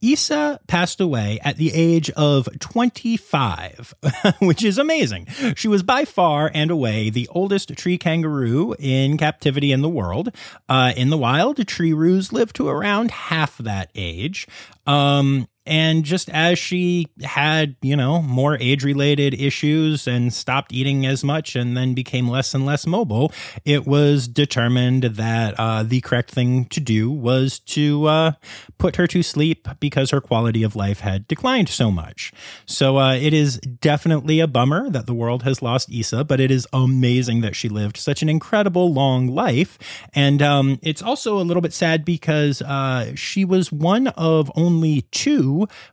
Isa 0.00 0.60
passed 0.66 0.98
away 0.98 1.38
at 1.44 1.58
the 1.58 1.74
age 1.74 2.08
of 2.12 2.48
25, 2.58 3.94
which 4.40 4.64
is 4.64 4.78
amazing. 4.78 5.26
She 5.54 5.68
was 5.68 5.82
by 5.82 6.06
far 6.06 6.50
and 6.54 6.70
away 6.70 7.10
the 7.10 7.28
oldest 7.32 7.76
tree 7.76 7.98
kangaroo 7.98 8.74
in 8.78 9.18
captivity 9.18 9.72
in 9.72 9.82
the 9.82 9.90
world. 9.90 10.34
Uh, 10.70 10.94
in 10.96 11.10
the 11.10 11.18
wild, 11.18 11.68
tree 11.68 11.92
roos 11.92 12.32
live 12.32 12.54
to 12.54 12.68
around 12.68 13.10
half 13.10 13.58
that 13.58 13.90
age. 13.94 14.48
Um, 14.86 15.46
and 15.64 16.04
just 16.04 16.28
as 16.30 16.58
she 16.58 17.06
had, 17.22 17.76
you 17.82 17.96
know, 17.96 18.20
more 18.20 18.56
age 18.58 18.82
related 18.82 19.34
issues 19.34 20.08
and 20.08 20.32
stopped 20.32 20.72
eating 20.72 21.06
as 21.06 21.22
much 21.22 21.54
and 21.54 21.76
then 21.76 21.94
became 21.94 22.28
less 22.28 22.52
and 22.54 22.66
less 22.66 22.86
mobile, 22.86 23.32
it 23.64 23.86
was 23.86 24.26
determined 24.26 25.04
that 25.04 25.54
uh, 25.58 25.82
the 25.82 26.00
correct 26.00 26.30
thing 26.30 26.64
to 26.66 26.80
do 26.80 27.10
was 27.10 27.60
to 27.60 28.06
uh, 28.06 28.32
put 28.78 28.96
her 28.96 29.06
to 29.06 29.22
sleep 29.22 29.68
because 29.78 30.10
her 30.10 30.20
quality 30.20 30.64
of 30.64 30.74
life 30.74 31.00
had 31.00 31.28
declined 31.28 31.68
so 31.68 31.90
much. 31.90 32.32
So 32.66 32.98
uh, 32.98 33.14
it 33.14 33.32
is 33.32 33.58
definitely 33.58 34.40
a 34.40 34.48
bummer 34.48 34.90
that 34.90 35.06
the 35.06 35.14
world 35.14 35.44
has 35.44 35.62
lost 35.62 35.90
Isa, 35.90 36.24
but 36.24 36.40
it 36.40 36.50
is 36.50 36.66
amazing 36.72 37.40
that 37.42 37.54
she 37.54 37.68
lived 37.68 37.96
such 37.96 38.22
an 38.22 38.28
incredible 38.28 38.92
long 38.92 39.28
life. 39.28 39.78
And 40.12 40.42
um, 40.42 40.80
it's 40.82 41.02
also 41.02 41.38
a 41.38 41.42
little 41.44 41.60
bit 41.60 41.72
sad 41.72 42.04
because 42.04 42.60
uh, 42.62 43.14
she 43.14 43.44
was 43.44 43.70
one 43.70 44.08
of 44.08 44.50
only 44.56 45.02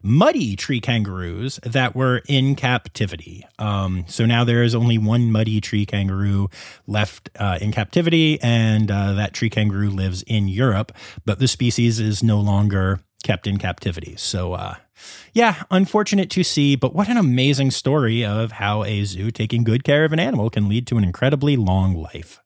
muddy 0.01 0.55
tree 0.55 0.81
kangaroos 0.81 1.59
that 1.63 1.95
were 1.95 2.21
in 2.27 2.55
captivity. 2.55 3.45
Um, 3.57 4.05
so 4.07 4.25
now 4.25 4.43
there 4.43 4.63
is 4.63 4.75
only 4.75 4.97
one 4.97 5.31
muddy 5.31 5.61
tree 5.61 5.85
kangaroo 5.85 6.49
left 6.87 7.29
uh, 7.39 7.57
in 7.61 7.71
captivity, 7.71 8.39
and 8.41 8.91
uh, 8.91 9.13
that 9.13 9.33
tree 9.33 9.49
kangaroo 9.49 9.89
lives 9.89 10.23
in 10.23 10.47
Europe, 10.47 10.91
but 11.25 11.39
the 11.39 11.47
species 11.47 11.99
is 11.99 12.23
no 12.23 12.39
longer 12.39 12.99
kept 13.23 13.47
in 13.47 13.57
captivity. 13.57 14.15
So, 14.17 14.53
uh, 14.53 14.75
yeah, 15.33 15.63
unfortunate 15.71 16.29
to 16.31 16.43
see, 16.43 16.75
but 16.75 16.93
what 16.93 17.09
an 17.09 17.17
amazing 17.17 17.71
story 17.71 18.25
of 18.25 18.53
how 18.53 18.83
a 18.83 19.03
zoo 19.03 19.31
taking 19.31 19.63
good 19.63 19.83
care 19.83 20.05
of 20.05 20.13
an 20.13 20.19
animal 20.19 20.49
can 20.49 20.67
lead 20.67 20.87
to 20.87 20.97
an 20.97 21.03
incredibly 21.03 21.55
long 21.55 21.95
life. 21.95 22.41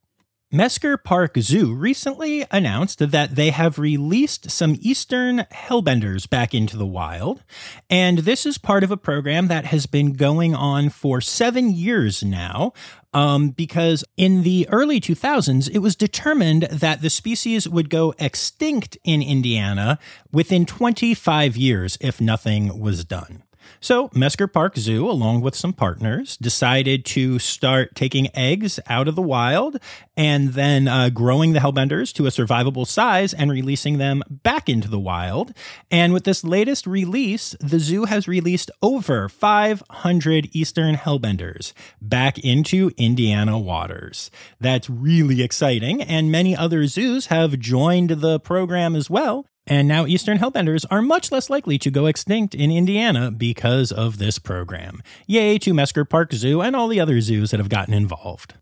Mesker 0.54 1.04
Park 1.04 1.36
Zoo 1.40 1.74
recently 1.74 2.46
announced 2.52 3.00
that 3.00 3.34
they 3.34 3.50
have 3.50 3.80
released 3.80 4.52
some 4.52 4.78
eastern 4.82 5.48
hellbenders 5.52 6.30
back 6.30 6.54
into 6.54 6.78
the 6.78 6.86
wild. 6.86 7.44
And 7.90 8.20
this 8.20 8.46
is 8.46 8.60
part 8.60 8.84
of 8.84 8.92
a 8.92 8.98
program 8.98 9.48
that 9.48 9.66
has 9.66 9.88
been 9.88 10.14
going 10.14 10.54
on 10.54 10.90
for 10.90 11.22
seven 11.22 11.72
years 11.72 12.24
now. 12.24 12.72
Um, 13.16 13.50
because 13.50 14.04
in 14.16 14.44
the 14.44 14.68
early 14.70 15.00
2000s, 15.00 15.70
it 15.72 15.80
was 15.80 15.96
determined 15.96 16.64
that 16.64 17.02
the 17.02 17.12
species 17.12 17.68
would 17.68 17.90
go 17.90 18.14
extinct 18.20 18.98
in 19.04 19.22
Indiana 19.22 19.98
within 20.32 20.66
25 20.66 21.58
years 21.58 21.98
if 22.00 22.20
nothing 22.22 22.80
was 22.80 23.06
done. 23.06 23.43
So, 23.80 24.10
Mesker 24.10 24.52
Park 24.52 24.78
Zoo, 24.78 25.10
along 25.10 25.42
with 25.42 25.56
some 25.56 25.74
partners, 25.74 26.38
decided 26.38 27.06
to 27.06 27.40
start 27.40 27.96
taking 27.96 28.30
eggs 28.36 28.80
out 28.88 29.08
of 29.08 29.16
the 29.16 29.22
wild 29.22 29.78
and 30.16 30.50
then 30.50 30.88
uh, 30.88 31.10
growing 31.10 31.54
the 31.54 31.60
hellbenders 31.60 32.14
to 32.14 32.26
a 32.26 32.30
survivable 32.30 32.88
size 32.88 33.34
and 33.34 33.52
releasing 33.52 33.98
them 33.98 34.24
back 34.30 34.70
into 34.70 34.88
the 34.88 35.00
wild. 35.00 35.54
And 35.90 36.14
with 36.14 36.24
this 36.24 36.44
latest 36.44 36.86
release, 36.88 37.56
the 37.60 37.80
zoo 37.80 38.06
has 38.06 38.28
released 38.28 38.72
over 38.82 39.28
500 39.30 40.50
eastern 40.54 40.96
hellbenders 40.96 41.74
back 42.02 42.38
into 42.40 42.92
Indiana 42.98 43.58
waters. 43.58 44.30
That's 44.60 44.90
really 44.90 45.42
exciting. 45.42 46.02
And 46.02 46.32
many 46.32 46.56
other 46.56 46.88
zoos 46.88 47.28
have 47.28 47.60
joined 47.60 48.10
the 48.10 48.40
program 48.40 48.96
as 48.96 49.10
well. 49.10 49.46
And 49.66 49.88
now 49.88 50.06
Eastern 50.06 50.40
Hellbenders 50.40 50.86
are 50.92 51.02
much 51.02 51.32
less 51.32 51.50
likely 51.50 51.78
to 51.80 51.92
go 51.92 52.06
extinct 52.06 52.54
in 52.54 52.72
Indiana 52.72 53.32
because 53.32 53.92
of 53.92 54.18
this 54.18 54.38
program. 54.40 55.02
Yay 55.26 55.58
to 55.60 55.74
Mesker 55.74 56.08
Park 56.08 56.34
Zoo 56.34 56.62
and 56.62 56.76
all 56.76 56.88
the 56.88 57.00
other 57.00 57.22
zoos 57.22 57.52
that 57.52 57.60
have 57.60 57.70
gotten 57.70 57.94
involved. 57.94 58.56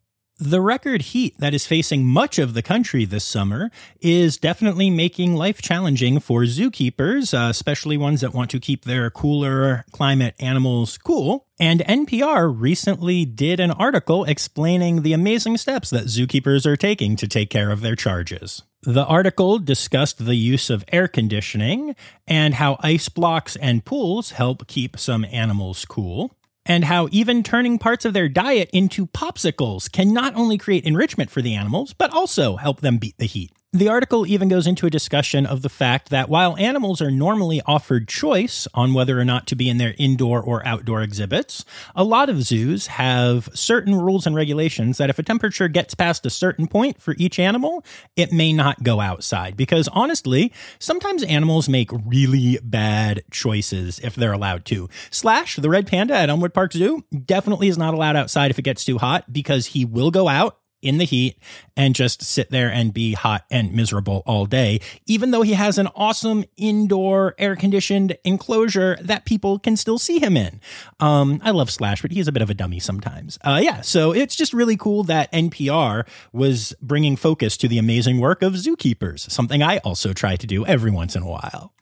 The 0.43 0.59
record 0.59 1.03
heat 1.03 1.37
that 1.37 1.53
is 1.53 1.67
facing 1.67 2.03
much 2.03 2.39
of 2.39 2.55
the 2.55 2.63
country 2.63 3.05
this 3.05 3.23
summer 3.23 3.69
is 3.99 4.37
definitely 4.37 4.89
making 4.89 5.35
life 5.35 5.61
challenging 5.61 6.19
for 6.19 6.41
zookeepers, 6.45 7.31
uh, 7.31 7.49
especially 7.49 7.95
ones 7.95 8.21
that 8.21 8.33
want 8.33 8.49
to 8.49 8.59
keep 8.59 8.85
their 8.85 9.11
cooler 9.11 9.85
climate 9.91 10.33
animals 10.39 10.97
cool. 10.97 11.45
And 11.59 11.81
NPR 11.81 12.51
recently 12.59 13.23
did 13.23 13.59
an 13.59 13.69
article 13.69 14.23
explaining 14.23 15.03
the 15.03 15.13
amazing 15.13 15.57
steps 15.57 15.91
that 15.91 16.05
zookeepers 16.05 16.65
are 16.65 16.75
taking 16.75 17.15
to 17.17 17.27
take 17.27 17.51
care 17.51 17.69
of 17.69 17.81
their 17.81 17.95
charges. 17.95 18.63
The 18.83 19.05
article 19.05 19.59
discussed 19.59 20.25
the 20.25 20.35
use 20.35 20.71
of 20.71 20.83
air 20.91 21.07
conditioning 21.07 21.95
and 22.25 22.55
how 22.55 22.77
ice 22.79 23.09
blocks 23.09 23.55
and 23.55 23.85
pools 23.85 24.31
help 24.31 24.65
keep 24.65 24.97
some 24.97 25.23
animals 25.25 25.85
cool 25.85 26.35
and 26.65 26.85
how 26.85 27.07
even 27.11 27.43
turning 27.43 27.77
parts 27.77 28.05
of 28.05 28.13
their 28.13 28.27
diet 28.27 28.71
into 28.73 29.05
popsicles 29.05 29.91
can 29.91 30.13
not 30.13 30.33
only 30.35 30.57
create 30.57 30.83
enrichment 30.83 31.29
for 31.29 31.43
the 31.43 31.53
animals, 31.53 31.93
but 31.93 32.11
also 32.11 32.55
help 32.55 32.81
them 32.81 32.97
beat 32.97 33.17
the 33.19 33.27
heat. 33.27 33.51
The 33.73 33.87
article 33.87 34.27
even 34.27 34.49
goes 34.49 34.67
into 34.67 34.85
a 34.85 34.89
discussion 34.89 35.45
of 35.45 35.61
the 35.61 35.69
fact 35.69 36.09
that 36.09 36.27
while 36.27 36.57
animals 36.57 37.01
are 37.01 37.09
normally 37.09 37.61
offered 37.65 38.09
choice 38.09 38.67
on 38.73 38.93
whether 38.93 39.17
or 39.17 39.23
not 39.23 39.47
to 39.47 39.55
be 39.55 39.69
in 39.69 39.77
their 39.77 39.95
indoor 39.97 40.41
or 40.41 40.61
outdoor 40.67 41.01
exhibits, 41.01 41.63
a 41.95 42.03
lot 42.03 42.27
of 42.27 42.43
zoos 42.43 42.87
have 42.87 43.47
certain 43.53 43.95
rules 43.95 44.27
and 44.27 44.35
regulations 44.35 44.97
that 44.97 45.09
if 45.09 45.19
a 45.19 45.23
temperature 45.23 45.69
gets 45.69 45.95
past 45.95 46.25
a 46.25 46.29
certain 46.29 46.67
point 46.67 47.01
for 47.01 47.15
each 47.17 47.39
animal, 47.39 47.81
it 48.17 48.33
may 48.33 48.51
not 48.51 48.83
go 48.83 48.99
outside. 48.99 49.55
Because 49.55 49.87
honestly, 49.93 50.51
sometimes 50.77 51.23
animals 51.23 51.69
make 51.69 51.91
really 52.05 52.59
bad 52.61 53.23
choices 53.31 53.99
if 53.99 54.15
they're 54.15 54.33
allowed 54.33 54.65
to. 54.65 54.89
Slash, 55.11 55.55
the 55.55 55.69
red 55.69 55.87
panda 55.87 56.13
at 56.13 56.29
Elmwood 56.29 56.53
Park 56.53 56.73
Zoo, 56.73 57.05
definitely 57.23 57.69
is 57.69 57.77
not 57.77 57.93
allowed 57.93 58.17
outside 58.17 58.51
if 58.51 58.59
it 58.59 58.63
gets 58.63 58.83
too 58.83 58.97
hot 58.97 59.31
because 59.31 59.67
he 59.67 59.85
will 59.85 60.11
go 60.11 60.27
out 60.27 60.57
in 60.81 60.97
the 60.97 61.05
heat 61.05 61.37
and 61.77 61.95
just 61.95 62.21
sit 62.21 62.51
there 62.51 62.71
and 62.71 62.93
be 62.93 63.13
hot 63.13 63.45
and 63.49 63.73
miserable 63.73 64.23
all 64.25 64.45
day, 64.45 64.79
even 65.05 65.31
though 65.31 65.41
he 65.41 65.53
has 65.53 65.77
an 65.77 65.87
awesome 65.95 66.43
indoor 66.57 67.35
air 67.37 67.55
conditioned 67.55 68.17
enclosure 68.23 68.97
that 69.01 69.25
people 69.25 69.59
can 69.59 69.77
still 69.77 69.97
see 69.97 70.19
him 70.19 70.35
in. 70.35 70.59
Um, 70.99 71.39
I 71.43 71.51
love 71.51 71.71
Slash, 71.71 72.01
but 72.01 72.11
he's 72.11 72.27
a 72.27 72.31
bit 72.31 72.41
of 72.41 72.49
a 72.49 72.53
dummy 72.53 72.79
sometimes. 72.79 73.37
Uh, 73.43 73.59
yeah, 73.61 73.81
so 73.81 74.11
it's 74.11 74.35
just 74.35 74.53
really 74.53 74.77
cool 74.77 75.03
that 75.03 75.31
NPR 75.31 76.07
was 76.33 76.73
bringing 76.81 77.15
focus 77.15 77.57
to 77.57 77.67
the 77.67 77.77
amazing 77.77 78.19
work 78.19 78.41
of 78.41 78.53
zookeepers, 78.53 79.29
something 79.29 79.61
I 79.61 79.77
also 79.79 80.13
try 80.13 80.35
to 80.35 80.47
do 80.47 80.65
every 80.65 80.91
once 80.91 81.15
in 81.15 81.23
a 81.23 81.27
while. 81.27 81.73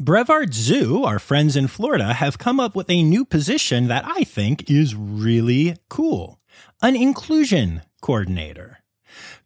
Brevard 0.00 0.52
Zoo, 0.52 1.04
our 1.04 1.20
friends 1.20 1.54
in 1.54 1.68
Florida, 1.68 2.14
have 2.14 2.36
come 2.36 2.58
up 2.58 2.74
with 2.74 2.90
a 2.90 3.04
new 3.04 3.24
position 3.24 3.86
that 3.86 4.04
I 4.04 4.24
think 4.24 4.68
is 4.68 4.94
really 4.94 5.76
cool 5.88 6.40
an 6.82 6.96
inclusion 6.96 7.82
coordinator. 8.04 8.80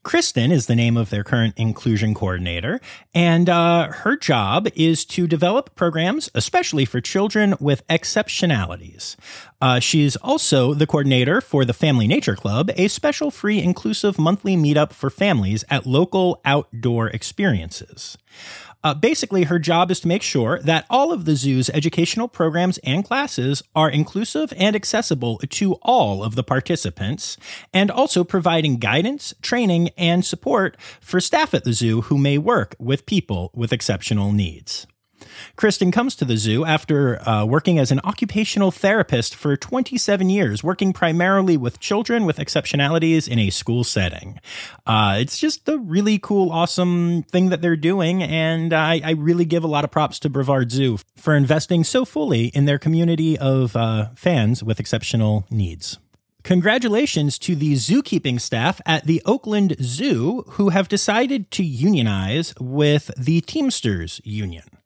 Kristen 0.03 0.51
is 0.51 0.67
the 0.67 0.75
name 0.75 0.97
of 0.97 1.11
their 1.11 1.23
current 1.23 1.55
inclusion 1.57 2.13
coordinator, 2.13 2.81
and 3.15 3.49
uh, 3.49 3.89
her 3.89 4.17
job 4.17 4.67
is 4.75 5.05
to 5.05 5.29
develop 5.29 5.77
programs, 5.77 6.29
especially 6.35 6.85
for 6.85 7.01
children 7.01 7.55
with 7.61 7.87
exceptionalities. 7.87 9.15
Uh, 9.61 9.79
she's 9.79 10.17
also 10.17 10.75
the 10.75 10.89
coordinator 10.89 11.41
for 11.41 11.65
the 11.65 11.73
Family 11.73 12.09
Nature 12.09 12.35
Club, 12.35 12.71
a 12.75 12.89
special 12.89 13.31
free 13.31 13.63
inclusive 13.63 14.19
monthly 14.19 14.57
meetup 14.57 14.93
for 14.93 15.09
families 15.09 15.65
at 15.71 15.87
local 15.87 16.41
outdoor 16.45 17.07
experiences. 17.11 18.19
Uh, 18.85 18.95
basically, 18.95 19.45
her 19.45 19.59
job 19.59 19.91
is 19.91 20.01
to 20.01 20.09
make 20.09 20.23
sure 20.23 20.61
that 20.61 20.87
all 20.89 21.13
of 21.13 21.25
the 21.25 21.35
zoo's 21.35 21.69
educational 21.71 22.29
programs 22.29 22.79
and 22.79 23.05
classes 23.05 23.63
are 23.75 23.91
inclusive 23.91 24.53
and 24.57 24.77
accessible 24.77 25.39
to 25.39 25.75
all 25.83 26.23
of 26.23 26.37
the 26.37 26.45
participants, 26.45 27.37
and 27.75 27.91
also 27.91 28.23
providing 28.23 28.79
guidance, 28.79 29.35
training, 29.43 29.91
and 29.97 30.25
support 30.25 30.77
for 31.01 31.21
staff 31.21 31.55
at 31.55 31.65
the 31.65 31.73
zoo 31.73 32.03
who 32.03 32.17
may 32.17 32.39
work 32.39 32.77
with 32.79 33.07
people 33.07 33.51
with 33.55 33.73
exceptional 33.73 34.33
needs. 34.33 34.87
Kristen 35.57 35.91
comes 35.91 36.15
to 36.17 36.25
the 36.25 36.37
zoo 36.37 36.65
after 36.65 37.21
uh, 37.29 37.45
working 37.45 37.79
as 37.79 37.91
an 37.91 38.01
occupational 38.05 38.71
therapist 38.71 39.35
for 39.35 39.57
27 39.57 40.31
years, 40.31 40.63
working 40.63 40.93
primarily 40.93 41.57
with 41.57 41.81
children 41.81 42.25
with 42.25 42.39
exceptionalities 42.39 43.29
in 43.29 43.39
a 43.39 43.51
school 43.51 43.85
setting. 43.85 44.41
Uh, 44.87 45.17
it's 45.19 45.39
just 45.39 45.69
a 45.69 45.79
really 45.79 46.19
cool, 46.19 46.51
awesome 46.51 47.23
thing 47.25 47.49
that 47.51 47.63
they're 47.63 47.77
doing, 47.77 48.23
and 48.23 48.73
I, 48.73 49.01
I, 49.05 49.11
really 49.13 49.45
give 49.45 49.65
a 49.65 49.69
lot 49.69 49.85
of 49.85 49.91
props 49.91 50.19
to 50.21 50.31
Brevard 50.31 50.71
Zoo 50.71 50.99
for 51.17 51.35
investing 51.35 51.85
so 51.85 52.05
fully 52.05 52.47
in 52.47 52.67
their 52.67 52.79
community 52.79 53.39
of 53.39 53.75
uh, 53.75 54.11
fans 54.15 54.63
with 54.63 54.81
exceptional 54.81 55.47
needs. 55.51 55.99
Congratulations 56.45 57.39
to 57.41 57.55
the 57.55 57.75
zookeeping 57.75 58.41
staff 58.41 58.81
at 58.87 59.05
the 59.05 59.21
Oakland 59.27 59.77
Zoo 59.83 60.45
who 60.53 60.71
have 60.71 60.89
decided 60.89 61.51
to 61.51 61.63
unionize 61.63 62.55
with 62.59 63.11
the 63.19 63.41
Teamsters 63.43 64.21
Union. 64.25 64.78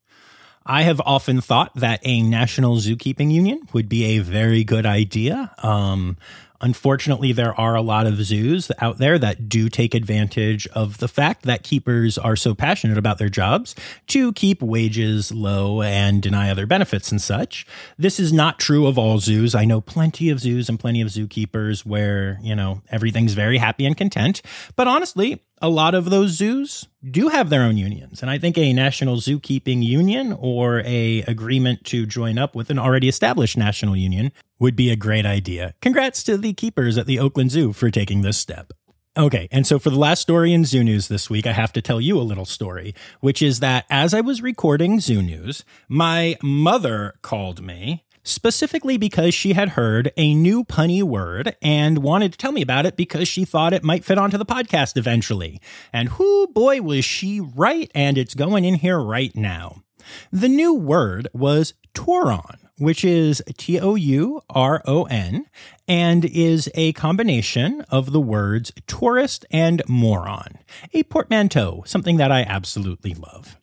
I 0.65 0.83
have 0.83 1.01
often 1.05 1.41
thought 1.41 1.75
that 1.77 2.01
a 2.05 2.23
national 2.23 2.77
zookeeping 2.77 3.33
union 3.33 3.61
would 3.73 3.89
be 3.89 4.17
a 4.17 4.19
very 4.21 4.65
good 4.65 4.87
idea. 4.87 5.53
Um, 5.59 6.17
Unfortunately, 6.63 7.33
there 7.33 7.59
are 7.61 7.75
a 7.75 7.83
lot 7.83 8.07
of 8.07 8.23
zoos 8.23 8.71
out 8.79 8.99
there 8.99 9.19
that 9.19 9.49
do 9.49 9.69
take 9.69 9.95
advantage 9.97 10.69
of 10.69 10.99
the 10.99 11.09
fact 11.09 11.43
that 11.43 11.65
keepers 11.65 12.17
are 12.17 12.37
so 12.37 12.55
passionate 12.55 12.97
about 12.97 13.19
their 13.19 13.29
jobs 13.29 13.75
to 14.07 14.33
keep 14.33 14.63
wages 14.63 15.33
low 15.33 15.83
and 15.83 16.23
deny 16.23 16.51
other 16.51 16.65
benefits 16.65 17.11
and 17.11 17.21
such. 17.21 17.67
This 17.99 18.21
is 18.21 18.33
not 18.33 18.61
true 18.61 18.87
of 18.87 18.97
all 18.97 19.19
zoos. 19.19 19.57
I 19.57 19.65
know 19.65 19.81
plenty 19.81 20.31
of 20.31 20.39
zoos 20.39 20.69
and 20.69 20.79
plenty 20.79 21.01
of 21.01 21.09
zookeepers 21.09 21.85
where, 21.85 22.39
you 22.43 22.55
know, 22.55 22.81
everything's 22.91 23.35
very 23.35 23.59
happy 23.59 23.85
and 23.85 23.97
content. 23.97 24.41
But 24.77 24.87
honestly, 24.87 25.43
a 25.63 25.69
lot 25.69 25.95
of 25.95 26.11
those 26.11 26.33
zoos 26.33 26.89
do 27.09 27.29
have 27.29 27.49
their 27.49 27.63
own 27.63 27.77
unions. 27.77 28.21
And 28.21 28.31
i 28.31 28.37
think 28.37 28.59
a 28.59 28.73
national 28.73 29.17
zookeeping 29.17 29.83
union 29.83 30.37
or 30.39 30.81
a 30.85 31.23
agreement 31.23 31.85
to 31.87 32.05
join 32.05 32.37
up 32.37 32.55
with 32.55 32.69
an 32.69 32.79
already 32.79 33.09
established 33.09 33.57
national 33.57 33.97
union 33.97 34.33
would 34.59 34.77
be 34.77 34.91
a 34.91 34.97
great 34.97 35.25
idea. 35.25 35.75
Congrats 35.81 36.23
to 36.25 36.37
the 36.37 36.53
keepers 36.53 36.99
at 36.99 37.07
the 37.07 37.19
oakland 37.19 37.53
zoo 37.53 37.73
for 37.73 37.91
taking 37.91 38.23
this 38.23 38.37
step. 38.37 38.73
Okay, 39.15 39.47
and 39.53 39.67
so 39.67 39.79
for 39.79 39.91
the 39.91 39.99
last 39.99 40.23
story 40.23 40.55
in 40.55 40.65
Zoo 40.65 40.83
News 40.83 41.09
this 41.09 41.29
week, 41.29 41.47
I 41.47 41.53
have 41.53 41.71
to 41.75 41.83
tell 41.83 42.01
you 42.01 42.19
a 42.19 42.23
little 42.25 42.47
story, 42.47 42.95
which 43.21 43.43
is 43.43 43.61
that 43.61 43.85
as 43.91 44.15
I 44.15 44.23
was 44.23 44.41
recording 44.41 45.01
Zoo 45.01 45.21
News, 45.21 45.67
my 45.87 46.39
mother 46.43 47.13
called 47.21 47.63
me 47.63 48.05
specifically 48.23 48.97
because 48.97 49.35
she 49.35 49.53
had 49.53 49.71
heard 49.71 50.13
a 50.17 50.35
new 50.35 50.65
punny 50.65 51.03
word 51.03 51.57
and 51.63 51.99
wanted 51.99 52.33
to 52.33 52.39
tell 52.39 52.53
me 52.53 52.63
about 52.63 52.87
it 52.87 52.97
because 52.97 53.29
she 53.29 53.45
thought 53.45 53.73
it 53.73 53.85
might 53.85 54.05
fit 54.05 54.19
onto 54.19 54.39
the 54.39 54.47
podcast 54.47 54.97
eventually. 54.97 55.61
And 55.93 56.09
whoo 56.11 56.47
boy 56.47 56.81
was 56.81 57.05
she 57.05 57.41
right, 57.41 57.91
and 57.95 58.19
it's 58.19 58.35
going 58.35 58.65
in 58.65 58.75
here 58.75 59.01
right 59.01 59.35
now. 59.35 59.83
The 60.31 60.49
new 60.49 60.75
word 60.75 61.29
was 61.33 61.75
Touron 61.95 62.59
which 62.83 63.05
is 63.05 63.43
T 63.57 63.79
O 63.79 63.95
U 63.95 64.41
R 64.51 64.83
O 64.87 65.05
N, 65.05 65.47
and 65.87 66.25
is 66.25 66.69
a 66.75 66.93
combination 66.95 67.83
of 67.91 68.11
the 68.11 68.21
words 68.21 68.73
tourist 68.89 69.47
and 69.53 69.83
moron, 69.89 70.59
a 70.93 71.05
portmanteau, 71.05 71.85
something 71.87 72.17
that 72.17 72.33
I 72.33 72.43
absolutely 72.43 73.15
love. 73.15 73.57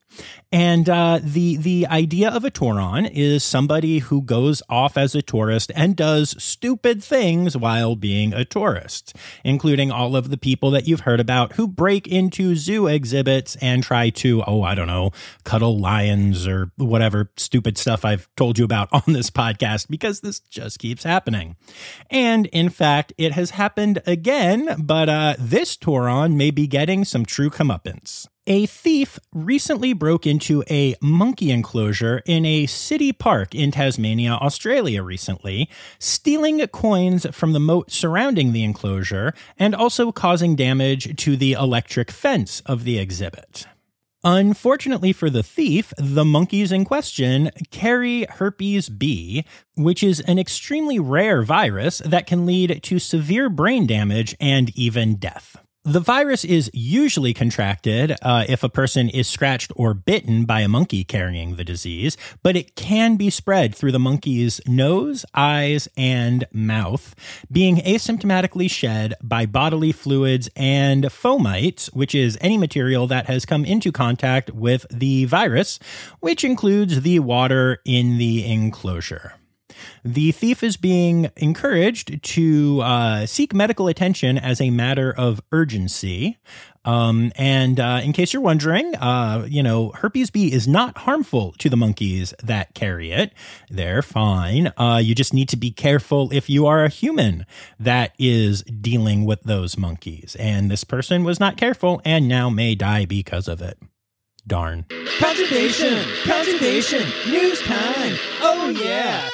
And 0.52 0.90
uh, 0.90 1.20
the 1.22 1.58
the 1.58 1.86
idea 1.88 2.30
of 2.30 2.44
a 2.44 2.50
Touron 2.50 3.10
is 3.14 3.44
somebody 3.44 4.00
who 4.00 4.22
goes 4.22 4.64
off 4.68 4.98
as 4.98 5.14
a 5.14 5.22
tourist 5.22 5.72
and 5.76 5.96
does 5.96 6.42
stupid 6.42 7.04
things 7.04 7.56
while 7.56 7.96
being 7.96 8.34
a 8.34 8.46
tourist, 8.46 9.16
including 9.44 9.92
all 9.92 10.16
of 10.16 10.30
the 10.30 10.38
people 10.38 10.72
that 10.72 10.88
you've 10.88 11.02
heard 11.02 11.20
about 11.20 11.54
who 11.54 11.68
break 11.68 12.08
into 12.08 12.56
zoo 12.56 12.88
exhibits 12.88 13.56
and 13.58 13.84
try 13.84 14.10
to, 14.10 14.44
oh, 14.48 14.64
I 14.64 14.74
don't 14.74 14.88
know, 14.88 15.12
cuddle 15.44 15.78
lions 15.78 16.48
or 16.48 16.72
whatever 16.78 17.32
stupid 17.38 17.78
stuff 17.78 18.04
I've 18.04 18.28
told 18.36 18.58
you 18.58 18.66
about 18.66 18.90
on 18.92 19.14
this 19.14 19.30
podcast 19.30 19.88
because 19.88 20.22
this 20.22 20.40
just 20.40 20.80
keeps 20.80 21.04
happening. 21.04 21.56
And 22.10 22.48
in 22.48 22.70
fact, 22.70 23.14
it 23.18 23.34
has 23.34 23.52
happened 23.52 24.02
again, 24.08 24.76
but 24.80 25.10
uh, 25.10 25.36
this 25.38 25.78
Touron 25.78 26.36
may 26.36 26.50
be 26.50 26.66
getting 26.66 27.06
some 27.06 27.26
true 27.26 27.50
comeuppance. 27.50 28.28
A 28.52 28.66
thief 28.66 29.20
recently 29.32 29.94
broke 29.94 30.26
into 30.26 30.64
a 30.72 30.96
monkey 31.04 31.52
enclosure 31.52 32.24
in 32.26 32.48
a 32.48 32.66
city 32.66 33.14
park 33.14 33.54
in 33.54 33.70
Tasmania, 33.70 34.32
Australia, 34.32 35.04
recently, 35.04 35.70
stealing 36.00 36.66
coins 36.70 37.28
from 37.32 37.54
the 37.54 37.60
moat 37.60 37.92
surrounding 37.92 38.52
the 38.52 38.64
enclosure 38.64 39.36
and 39.60 39.76
also 39.76 40.12
causing 40.12 40.56
damage 40.56 41.16
to 41.18 41.38
the 41.38 41.54
electric 41.54 42.10
fence 42.10 42.62
of 42.66 42.86
the 42.86 42.98
exhibit. 42.98 43.68
Unfortunately 44.24 45.14
for 45.14 45.30
the 45.30 45.44
thief, 45.44 45.94
the 46.00 46.26
monkeys 46.26 46.72
in 46.72 46.86
question 46.86 47.52
carry 47.70 48.26
herpes 48.26 48.90
B, 48.90 49.46
which 49.76 50.02
is 50.02 50.22
an 50.22 50.40
extremely 50.40 50.98
rare 50.98 51.44
virus 51.44 52.00
that 52.00 52.26
can 52.26 52.48
lead 52.48 52.82
to 52.82 52.98
severe 52.98 53.48
brain 53.48 53.86
damage 53.86 54.36
and 54.40 54.76
even 54.76 55.18
death. 55.18 55.56
The 55.86 56.02
virus 56.02 56.44
is 56.44 56.70
usually 56.74 57.34
contracted 57.34 58.14
uh, 58.22 58.44
if 58.50 58.64
a 58.64 58.70
person 58.70 59.08
is 59.08 59.30
scratched 59.30 59.72
or 59.78 59.94
bitten 59.94 60.44
by 60.44 60.60
a 60.60 60.68
monkey 60.68 61.06
carrying 61.06 61.56
the 61.56 61.64
disease, 61.64 62.18
but 62.44 62.58
it 62.58 62.76
can 62.76 63.16
be 63.16 63.30
spread 63.30 63.74
through 63.74 63.94
the 63.94 64.00
monkey's 64.00 64.60
nose, 64.68 65.26
eyes, 65.34 65.88
and 65.96 66.46
mouth, 66.52 67.16
being 67.50 67.78
asymptomatically 67.78 68.70
shed 68.70 69.14
by 69.24 69.46
bodily 69.46 69.94
fluids 69.94 70.50
and 70.54 71.06
fomites, 71.06 71.88
which 71.96 72.14
is 72.14 72.38
any 72.42 72.58
material 72.58 73.08
that 73.08 73.28
has 73.28 73.46
come 73.46 73.64
into 73.64 73.90
contact 73.90 74.52
with 74.52 74.86
the 74.92 75.24
virus, 75.26 75.80
which 76.20 76.44
includes 76.44 77.04
the 77.04 77.20
water 77.20 77.80
in 77.86 78.18
the 78.18 78.46
enclosure. 78.46 79.39
The 80.04 80.32
thief 80.32 80.64
is 80.64 80.78
being 80.78 81.30
encouraged 81.36 82.24
to 82.24 82.82
uh, 82.82 83.26
seek 83.26 83.54
medical 83.54 83.88
attention 83.88 84.38
as 84.38 84.62
a 84.62 84.70
matter 84.70 85.14
of 85.16 85.42
urgency. 85.52 86.38
Um, 86.86 87.32
and 87.36 87.80
uh, 87.80 88.02
in 88.04 88.14
case 88.14 88.34
you're 88.34 88.42
wondering, 88.42 88.96
uh, 88.96 89.46
you 89.50 89.62
know, 89.62 89.92
herpes 89.92 90.30
B 90.30 90.52
is 90.52 90.68
not 90.68 91.00
harmful 91.00 91.54
to 91.60 91.70
the 91.70 91.78
monkeys 91.78 92.34
that 92.42 92.74
carry 92.74 93.12
it. 93.12 93.34
They're 93.70 94.02
fine. 94.02 94.72
Uh, 94.78 95.00
you 95.04 95.14
just 95.14 95.34
need 95.34 95.50
to 95.50 95.58
be 95.58 95.72
careful 95.72 96.32
if 96.32 96.50
you 96.50 96.66
are 96.66 96.84
a 96.84 96.90
human 96.90 97.46
that 97.80 98.14
is 98.18 98.64
dealing 98.64 99.26
with 99.26 99.44
those 99.44 99.78
monkeys. 99.78 100.36
And 100.40 100.72
this 100.72 100.84
person 100.84 101.24
was 101.24 101.40
not 101.40 101.58
careful 101.58 102.02
and 102.06 102.28
now 102.28 102.50
may 102.50 102.76
die 102.76 103.06
because 103.06 103.48
of 103.48 103.62
it. 103.62 103.78
Darn. 104.48 104.86
Conservation! 105.20 106.04
Conservation! 106.24 107.04
News 107.30 107.62
time! 107.62 108.16
Oh 108.42 108.70
yeah! 108.70 109.30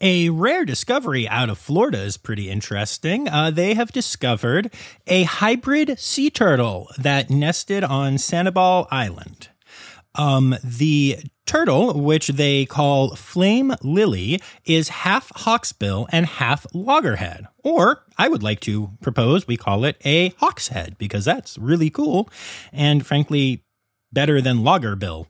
A 0.00 0.28
rare 0.28 0.64
discovery 0.64 1.28
out 1.28 1.48
of 1.48 1.56
Florida 1.56 2.00
is 2.00 2.16
pretty 2.16 2.50
interesting. 2.50 3.28
Uh, 3.28 3.50
they 3.50 3.74
have 3.74 3.92
discovered 3.92 4.74
a 5.06 5.22
hybrid 5.22 5.98
sea 6.00 6.30
turtle 6.30 6.90
that 6.98 7.30
nested 7.30 7.84
on 7.84 8.14
Sanibel 8.14 8.88
Island. 8.90 9.50
Um, 10.16 10.56
the 10.62 11.18
turtle, 11.46 12.00
which 12.00 12.28
they 12.28 12.66
call 12.66 13.14
flame 13.14 13.74
lily, 13.82 14.40
is 14.64 14.88
half 14.88 15.32
hawksbill 15.32 16.06
and 16.10 16.26
half 16.26 16.66
loggerhead. 16.74 17.46
Or 17.62 18.04
I 18.18 18.28
would 18.28 18.42
like 18.42 18.60
to 18.60 18.90
propose 19.00 19.46
we 19.46 19.56
call 19.56 19.84
it 19.84 19.96
a 20.04 20.30
hawkshead 20.30 20.98
because 20.98 21.24
that's 21.24 21.56
really 21.56 21.90
cool 21.90 22.28
and 22.72 23.06
frankly 23.06 23.62
better 24.12 24.40
than 24.40 24.58
loggerbill, 24.58 25.26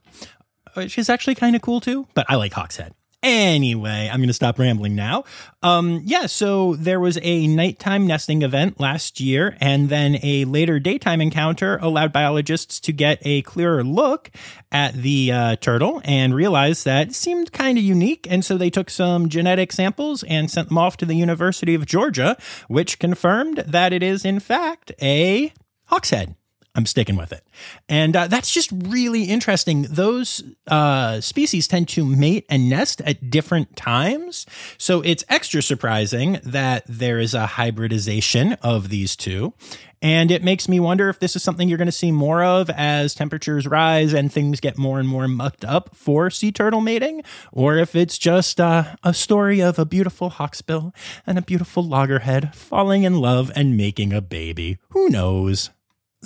which 0.75 0.99
is 0.99 1.11
actually 1.11 1.35
kind 1.35 1.55
of 1.55 1.63
cool 1.63 1.81
too, 1.81 2.07
but 2.15 2.27
I 2.29 2.37
like 2.37 2.53
hawkshead. 2.53 2.93
Anyway, 3.25 4.11
I'm 4.13 4.19
going 4.19 4.29
to 4.29 4.35
stop 4.35 4.59
rambling 4.59 4.95
now. 4.95 5.25
Um, 5.63 6.03
yeah, 6.05 6.27
so 6.27 6.77
there 6.77 7.01
was 7.01 7.19
a 7.23 7.47
nighttime 7.47 8.07
nesting 8.07 8.43
event 8.43 8.79
last 8.79 9.19
year, 9.19 9.57
and 9.61 9.89
then 9.89 10.19
a 10.23 10.45
later 10.45 10.79
daytime 10.79 11.23
encounter 11.23 11.79
allowed 11.81 12.13
biologists 12.13 12.79
to 12.81 12.93
get 12.93 13.19
a 13.23 13.41
clearer 13.41 13.83
look 13.83 14.31
at 14.71 14.93
the 14.93 15.33
uh, 15.33 15.57
turtle 15.57 16.03
and 16.05 16.35
realized 16.35 16.85
that 16.85 17.09
it 17.09 17.15
seemed 17.15 17.51
kind 17.51 17.79
of 17.79 17.85
unique. 17.85 18.27
And 18.29 18.45
so 18.45 18.59
they 18.59 18.69
took 18.69 18.91
some 18.91 19.31
genetic 19.31 19.73
samples 19.73 20.23
and 20.25 20.51
sent 20.51 20.69
them 20.69 20.77
off 20.77 20.99
to 20.99 21.07
the 21.07 21.17
University 21.17 21.75
of 21.75 21.87
Georgia, 21.87 22.37
which 22.69 22.99
confirmed 22.99 23.65
that 23.67 23.95
it 23.95 24.03
is, 24.03 24.27
in 24.27 24.39
fact, 24.39 24.93
a 25.01 25.51
hawkshead. 25.91 26.35
I'm 26.75 26.87
sticking 26.87 27.17
with 27.17 27.33
it. 27.33 27.47
And 27.89 28.17
uh, 28.17 28.27
that's 28.27 28.51
just 28.51 28.71
really 28.73 29.25
interesting. 29.25 29.83
Those 29.83 30.43
uh, 30.67 31.21
species 31.21 31.69
tend 31.69 31.89
to 31.91 32.05
mate 32.05 32.47
and 32.49 32.69
nest 32.69 33.01
at 33.03 33.31
different 33.31 33.77
times. 33.77 34.45
So 34.77 35.01
it's 35.03 35.25
extra 35.29 35.63
surprising 35.63 36.41
that 36.43 36.85
there 36.89 37.21
is 37.21 37.33
a 37.33 37.47
hybridization 37.47 38.55
of 38.55 38.89
these 38.89 39.15
two. 39.15 39.55
And 40.03 40.31
it 40.31 40.43
makes 40.43 40.69
me 40.69 40.81
wonder 40.81 41.09
if 41.09 41.21
this 41.21 41.35
is 41.35 41.43
something 41.43 41.69
you're 41.69 41.79
going 41.79 41.87
to 41.87 41.93
see 41.93 42.13
more 42.13 42.45
of 42.45 42.69
as 42.71 43.15
temperatures 43.15 43.67
rise 43.67 44.13
and 44.13 44.31
things 44.31 44.61
get 44.61 44.77
more 44.77 44.99
and 44.99 45.09
more 45.09 45.29
mucked 45.29 45.65
up 45.65 45.95
for 45.95 46.29
sea 46.29 46.53
turtle 46.53 46.83
mating, 46.83 47.23
or 47.53 47.79
if 47.79 47.95
it's 47.95 48.19
just 48.19 48.61
uh, 48.61 48.97
a 49.03 49.15
story 49.15 49.61
of 49.61 49.79
a 49.79 49.87
beautiful 49.87 50.31
hawksbill 50.33 50.93
and 51.27 51.39
a 51.39 51.43
beautiful 51.43 51.83
loggerhead 51.83 52.55
falling 52.55 53.05
in 53.05 53.15
love 53.15 53.51
and 53.57 53.79
making 53.79 54.13
a 54.13 54.21
baby. 54.21 54.77
Who 54.91 55.09
knows? 55.09 55.71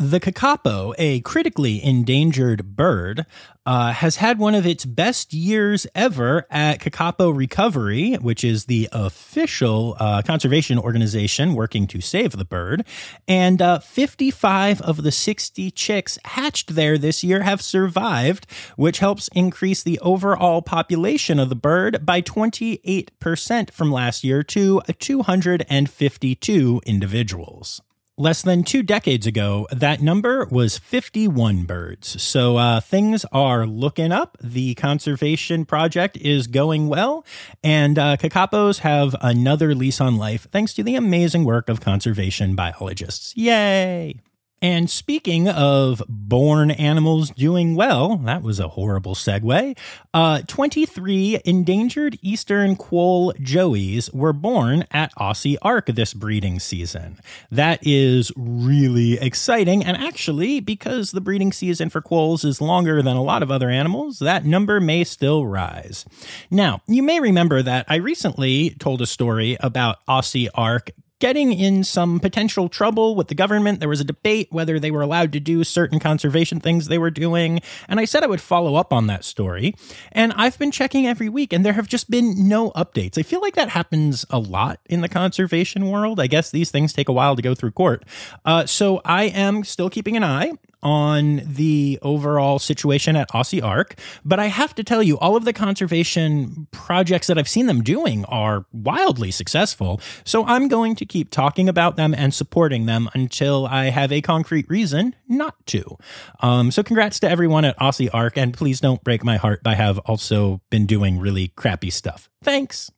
The 0.00 0.20
kakapo, 0.20 0.94
a 0.96 1.18
critically 1.22 1.82
endangered 1.82 2.76
bird, 2.76 3.26
uh, 3.66 3.92
has 3.92 4.14
had 4.14 4.38
one 4.38 4.54
of 4.54 4.64
its 4.64 4.84
best 4.84 5.32
years 5.34 5.88
ever 5.92 6.46
at 6.52 6.78
Kakapo 6.78 7.36
Recovery, 7.36 8.14
which 8.14 8.44
is 8.44 8.66
the 8.66 8.88
official 8.92 9.96
uh, 9.98 10.22
conservation 10.22 10.78
organization 10.78 11.54
working 11.54 11.88
to 11.88 12.00
save 12.00 12.30
the 12.30 12.44
bird. 12.44 12.86
And 13.26 13.60
uh, 13.60 13.80
55 13.80 14.80
of 14.82 15.02
the 15.02 15.10
60 15.10 15.72
chicks 15.72 16.16
hatched 16.26 16.76
there 16.76 16.96
this 16.96 17.24
year 17.24 17.42
have 17.42 17.60
survived, 17.60 18.46
which 18.76 19.00
helps 19.00 19.26
increase 19.34 19.82
the 19.82 19.98
overall 19.98 20.62
population 20.62 21.40
of 21.40 21.48
the 21.48 21.56
bird 21.56 22.06
by 22.06 22.22
28% 22.22 23.72
from 23.72 23.90
last 23.90 24.22
year 24.22 24.44
to 24.44 24.80
252 24.96 26.80
individuals. 26.86 27.82
Less 28.20 28.42
than 28.42 28.64
two 28.64 28.82
decades 28.82 29.28
ago, 29.28 29.68
that 29.70 30.02
number 30.02 30.44
was 30.50 30.76
51 30.76 31.62
birds. 31.62 32.20
So 32.20 32.56
uh, 32.56 32.80
things 32.80 33.24
are 33.30 33.64
looking 33.64 34.10
up. 34.10 34.36
The 34.42 34.74
conservation 34.74 35.64
project 35.64 36.16
is 36.16 36.48
going 36.48 36.88
well, 36.88 37.24
and 37.62 37.96
uh, 37.96 38.16
Kakapos 38.16 38.80
have 38.80 39.14
another 39.20 39.72
lease 39.72 40.00
on 40.00 40.16
life 40.16 40.48
thanks 40.50 40.74
to 40.74 40.82
the 40.82 40.96
amazing 40.96 41.44
work 41.44 41.68
of 41.68 41.80
conservation 41.80 42.56
biologists. 42.56 43.36
Yay! 43.36 44.20
And 44.60 44.90
speaking 44.90 45.48
of 45.48 46.02
born 46.08 46.70
animals 46.72 47.30
doing 47.30 47.76
well, 47.76 48.16
that 48.18 48.42
was 48.42 48.58
a 48.58 48.68
horrible 48.68 49.14
segue. 49.14 49.76
Uh, 50.12 50.42
23 50.46 51.40
endangered 51.44 52.18
eastern 52.22 52.74
quoll 52.74 53.32
joeys 53.34 54.12
were 54.12 54.32
born 54.32 54.84
at 54.90 55.14
Aussie 55.14 55.56
Ark 55.62 55.86
this 55.86 56.12
breeding 56.12 56.58
season. 56.58 57.20
That 57.50 57.78
is 57.82 58.32
really 58.36 59.14
exciting. 59.20 59.84
And 59.84 59.96
actually, 59.96 60.58
because 60.58 61.12
the 61.12 61.20
breeding 61.20 61.52
season 61.52 61.88
for 61.88 62.00
quolls 62.00 62.44
is 62.44 62.60
longer 62.60 63.00
than 63.00 63.16
a 63.16 63.22
lot 63.22 63.44
of 63.44 63.50
other 63.50 63.70
animals, 63.70 64.18
that 64.18 64.44
number 64.44 64.80
may 64.80 65.04
still 65.04 65.46
rise. 65.46 66.04
Now, 66.50 66.82
you 66.88 67.02
may 67.02 67.20
remember 67.20 67.62
that 67.62 67.86
I 67.88 67.96
recently 67.96 68.70
told 68.70 69.00
a 69.02 69.06
story 69.06 69.56
about 69.60 70.04
Aussie 70.06 70.48
Ark 70.54 70.90
getting 71.20 71.52
in 71.52 71.82
some 71.84 72.20
potential 72.20 72.68
trouble 72.68 73.14
with 73.14 73.28
the 73.28 73.34
government. 73.34 73.80
There 73.80 73.88
was 73.88 74.00
a 74.00 74.04
debate 74.04 74.48
whether 74.50 74.78
they 74.78 74.90
were 74.90 75.02
allowed 75.02 75.32
to 75.32 75.40
do 75.40 75.64
certain 75.64 75.98
conservation 75.98 76.60
things 76.60 76.86
they 76.86 76.98
were 76.98 77.10
doing. 77.10 77.60
And 77.88 77.98
I 77.98 78.04
said 78.04 78.22
I 78.22 78.26
would 78.26 78.40
follow 78.40 78.76
up 78.76 78.92
on 78.92 79.06
that 79.08 79.24
story. 79.24 79.74
And 80.12 80.32
I've 80.34 80.58
been 80.58 80.70
checking 80.70 81.06
every 81.06 81.28
week, 81.28 81.52
and 81.52 81.64
there 81.64 81.72
have 81.72 81.88
just 81.88 82.10
been 82.10 82.48
no 82.48 82.70
updates. 82.72 83.18
I 83.18 83.22
feel 83.22 83.40
like 83.40 83.54
that 83.54 83.70
happens 83.70 84.24
a 84.30 84.38
lot 84.38 84.80
in 84.86 85.00
the 85.00 85.08
conservation 85.08 85.88
world. 85.90 86.20
I 86.20 86.26
guess 86.26 86.50
these 86.50 86.70
things 86.70 86.92
take 86.92 87.08
a 87.08 87.12
while 87.12 87.36
to 87.36 87.42
go 87.42 87.54
through 87.54 87.72
court. 87.72 88.04
Uh, 88.44 88.66
so 88.66 89.00
I 89.04 89.24
am 89.24 89.64
still 89.64 89.90
keeping 89.90 90.16
an 90.16 90.24
eye 90.24 90.52
on 90.82 91.42
the 91.44 91.98
overall 92.02 92.58
situation 92.58 93.16
at 93.16 93.28
Aussie 93.30 93.62
Ark, 93.62 93.98
but 94.24 94.38
I 94.38 94.46
have 94.46 94.74
to 94.76 94.84
tell 94.84 95.02
you, 95.02 95.18
all 95.18 95.36
of 95.36 95.44
the 95.44 95.52
conservation 95.52 96.66
projects 96.70 97.26
that 97.26 97.38
I've 97.38 97.48
seen 97.48 97.66
them 97.66 97.82
doing 97.82 98.24
are 98.26 98.66
wildly 98.72 99.30
successful. 99.30 100.00
So 100.24 100.44
I'm 100.44 100.68
going 100.68 100.94
to 100.96 101.06
keep 101.06 101.30
talking 101.30 101.68
about 101.68 101.96
them 101.96 102.14
and 102.14 102.32
supporting 102.32 102.86
them 102.86 103.08
until 103.14 103.66
I 103.66 103.90
have 103.90 104.12
a 104.12 104.20
concrete 104.20 104.68
reason 104.68 105.14
not 105.26 105.54
to. 105.66 105.96
Um, 106.40 106.70
so 106.70 106.82
congrats 106.82 107.20
to 107.20 107.28
everyone 107.28 107.64
at 107.64 107.78
Aussie 107.78 108.10
Ark, 108.12 108.36
and 108.36 108.54
please 108.54 108.80
don't 108.80 109.02
break 109.02 109.24
my 109.24 109.36
heart 109.36 109.62
by 109.62 109.74
have 109.74 109.98
also 110.00 110.60
been 110.70 110.86
doing 110.86 111.18
really 111.18 111.48
crappy 111.48 111.90
stuff. 111.90 112.28
Thanks. 112.42 112.90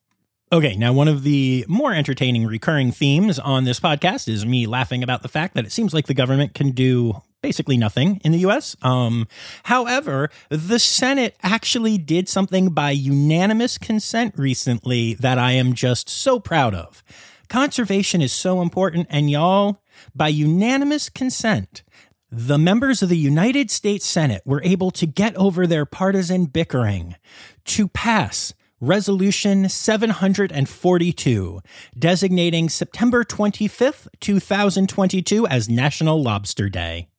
Okay, 0.53 0.75
now 0.75 0.93
one 0.93 1.07
of 1.07 1.23
the 1.23 1.65
more 1.69 1.93
entertaining 1.93 2.45
recurring 2.45 2.91
themes 2.91 3.39
on 3.39 3.65
this 3.65 3.79
podcast 3.79 4.27
is 4.27 4.45
me 4.45 4.67
laughing 4.67 5.05
about 5.05 5.23
the 5.23 5.29
fact 5.29 5.55
that 5.55 5.65
it 5.65 5.71
seems 5.71 5.95
like 5.95 6.07
the 6.07 6.15
government 6.15 6.55
can 6.55 6.73
do 6.73 7.23
basically 7.43 7.77
nothing 7.77 8.21
in 8.25 8.33
the 8.33 8.39
US. 8.41 8.77
Um, 8.83 9.27
however, 9.65 10.31
the 10.49 10.79
Senate 10.79 11.37
actually 11.43 11.99
did 11.99 12.29
something 12.29 12.71
by 12.71 12.91
unanimous 12.91 13.79
consent 13.79 14.35
recently 14.37 15.15
that 15.15 15.39
I 15.39 15.53
am 15.53 15.75
just 15.75 16.09
so 16.09 16.39
proud 16.39 16.75
of. 16.75 17.03
Conservation 17.49 18.23
is 18.23 18.33
so 18.33 18.63
important, 18.63 19.09
and 19.11 19.31
y'all, 19.31 19.83
by 20.15 20.29
unanimous 20.29 21.09
consent, 21.09 21.83
the 22.31 22.59
members 22.59 23.03
of 23.03 23.09
the 23.09 23.19
United 23.19 23.73
States 23.73 24.07
Senate 24.07 24.43
were 24.45 24.63
able 24.63 24.93
to 24.93 25.07
get 25.07 25.35
over 25.35 25.67
their 25.67 25.85
partisan 25.85 26.47
bickering 26.47 27.17
to 27.65 27.89
pass 27.89 28.55
Resolution 28.81 29.69
742, 29.69 31.61
designating 31.99 32.69
September 32.71 33.25
25th, 33.25 34.09
2022 34.21 35.47
as 35.47 35.69
National 35.69 36.23
Lobster 36.23 36.71
Day. 36.71 37.10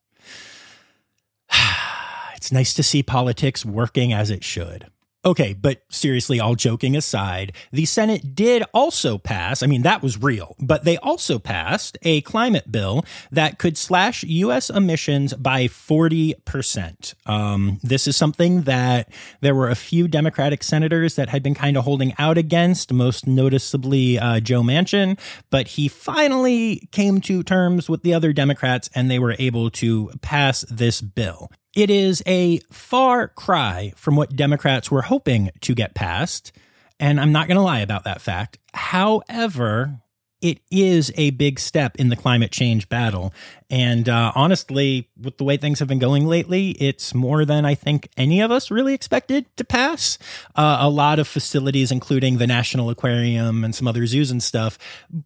It's 2.52 2.54
nice 2.54 2.74
to 2.74 2.84
see 2.84 3.02
politics 3.02 3.66
working 3.66 4.12
as 4.12 4.30
it 4.30 4.44
should. 4.44 4.88
Okay, 5.24 5.54
but 5.54 5.84
seriously, 5.90 6.38
all 6.40 6.56
joking 6.56 6.98
aside, 6.98 7.54
the 7.72 7.86
Senate 7.86 8.36
did 8.36 8.64
also 8.74 9.18
pass, 9.18 9.64
I 9.64 9.68
mean, 9.68 9.84
that 9.84 10.02
was 10.04 10.22
real, 10.22 10.56
but 10.60 10.84
they 10.84 10.98
also 10.98 11.40
passed 11.40 11.98
a 12.02 12.20
climate 12.22 12.70
bill 12.70 13.06
that 13.32 13.58
could 13.58 13.78
slash 13.78 14.24
U.S. 14.24 14.70
emissions 14.70 15.34
by 15.36 15.68
40%. 15.68 17.14
Um, 17.26 17.80
this 17.84 18.06
is 18.06 18.18
something 18.18 18.64
that 18.64 19.10
there 19.40 19.56
were 19.56 19.70
a 19.70 19.76
few 19.76 20.10
Democratic 20.10 20.62
senators 20.62 21.16
that 21.16 21.30
had 21.30 21.44
been 21.44 21.56
kind 21.56 21.78
of 21.78 21.86
holding 21.86 22.14
out 22.18 22.38
against, 22.38 22.92
most 22.92 23.28
noticeably 23.28 24.20
uh, 24.20 24.42
Joe 24.42 24.62
Manchin, 24.62 25.18
but 25.52 25.70
he 25.70 25.88
finally 25.88 26.90
came 26.92 27.22
to 27.22 27.44
terms 27.44 27.88
with 27.88 28.02
the 28.02 28.14
other 28.14 28.34
Democrats 28.34 28.90
and 28.94 29.10
they 29.10 29.20
were 29.20 29.38
able 29.40 29.70
to 29.70 30.10
pass 30.22 30.66
this 30.70 31.00
bill. 31.00 31.50
It 31.74 31.90
is 31.90 32.22
a 32.26 32.60
far 32.72 33.30
cry 33.30 33.94
from 33.96 34.16
what 34.18 34.36
Democrats 34.36 34.92
were 34.92 35.04
hoping 35.04 35.52
to 35.62 35.74
get 35.74 35.96
passed. 35.96 36.52
And 37.00 37.20
I'm 37.20 37.32
not 37.32 37.48
going 37.48 37.56
to 37.56 37.64
lie 37.64 37.80
about 37.80 38.04
that 38.04 38.22
fact. 38.22 38.60
However, 38.74 40.01
it 40.42 40.60
is 40.72 41.12
a 41.16 41.32
big 41.32 41.60
step 41.60 41.96
in 41.98 42.10
the 42.10 42.16
climate 42.16 42.52
change 42.52 42.90
battle. 42.90 43.34
And 43.72 44.10
uh, 44.10 44.34
honestly, 44.36 45.08
with 45.20 45.38
the 45.38 45.46
way 45.46 45.56
things 45.56 45.80
have 45.80 45.88
been 45.88 45.98
going 45.98 46.28
lately, 46.28 46.72
it's 46.72 47.14
more 47.16 47.46
than 47.46 47.64
I 47.64 47.74
think 47.74 48.10
any 48.18 48.42
of 48.42 48.52
us 48.52 48.70
really 48.70 48.94
expected 48.94 49.46
to 49.56 49.64
pass. 49.64 50.18
Uh, 50.56 50.80
a 50.82 50.90
lot 50.90 51.20
of 51.20 51.28
facilities, 51.28 51.90
including 51.90 52.38
the 52.38 52.48
National 52.48 52.90
Aquarium 52.90 53.64
and 53.64 53.74
some 53.74 53.88
other 53.88 54.06
zoos 54.06 54.30
and 54.30 54.44
stuff, 54.44 54.78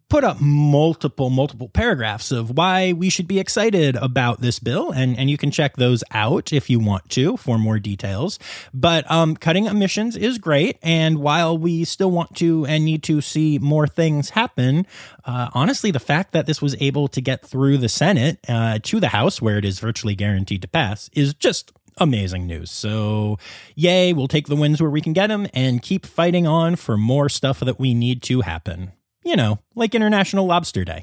put 0.08 0.22
up 0.22 0.40
multiple, 0.40 1.28
multiple 1.28 1.68
paragraphs 1.68 2.30
of 2.30 2.56
why 2.56 2.92
we 2.92 3.10
should 3.10 3.26
be 3.26 3.40
excited 3.40 3.96
about 3.96 4.40
this 4.40 4.60
bill. 4.60 4.92
And, 4.92 5.18
and 5.18 5.28
you 5.28 5.36
can 5.36 5.50
check 5.50 5.76
those 5.76 6.04
out 6.12 6.52
if 6.52 6.70
you 6.70 6.78
want 6.78 7.08
to 7.10 7.36
for 7.38 7.58
more 7.58 7.80
details. 7.80 8.38
But 8.72 9.10
um, 9.10 9.34
cutting 9.34 9.66
emissions 9.66 10.16
is 10.16 10.38
great. 10.38 10.78
And 10.84 11.18
while 11.18 11.58
we 11.58 11.84
still 11.84 12.12
want 12.12 12.36
to 12.36 12.64
and 12.66 12.84
need 12.84 13.02
to 13.04 13.20
see 13.20 13.58
more 13.58 13.88
things 13.88 14.30
happen, 14.30 14.86
uh, 15.24 15.48
honestly, 15.52 15.90
the 15.90 16.00
fact 16.00 16.32
that 16.32 16.46
this 16.46 16.62
was 16.62 16.76
able 16.80 17.08
to 17.08 17.20
get 17.20 17.44
through 17.44 17.78
the 17.78 17.88
Senate 17.88 18.38
uh, 18.48 18.78
to 18.82 19.00
the 19.00 19.08
House, 19.08 19.40
where 19.42 19.58
it 19.58 19.64
is 19.64 19.78
virtually 19.78 20.14
guaranteed 20.14 20.62
to 20.62 20.68
pass, 20.68 21.10
is 21.12 21.34
just 21.34 21.72
amazing 21.98 22.46
news. 22.46 22.70
So, 22.70 23.38
yay, 23.74 24.12
we'll 24.12 24.28
take 24.28 24.46
the 24.48 24.56
wins 24.56 24.80
where 24.80 24.90
we 24.90 25.00
can 25.00 25.12
get 25.12 25.28
them 25.28 25.46
and 25.54 25.82
keep 25.82 26.06
fighting 26.06 26.46
on 26.46 26.76
for 26.76 26.96
more 26.96 27.28
stuff 27.28 27.60
that 27.60 27.78
we 27.78 27.94
need 27.94 28.22
to 28.24 28.42
happen. 28.42 28.92
You 29.24 29.36
know, 29.36 29.58
like 29.74 29.94
International 29.94 30.46
Lobster 30.46 30.84
Day. 30.84 31.02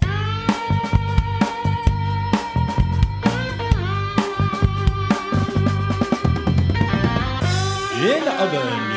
In 8.04 8.28
other 8.28 8.93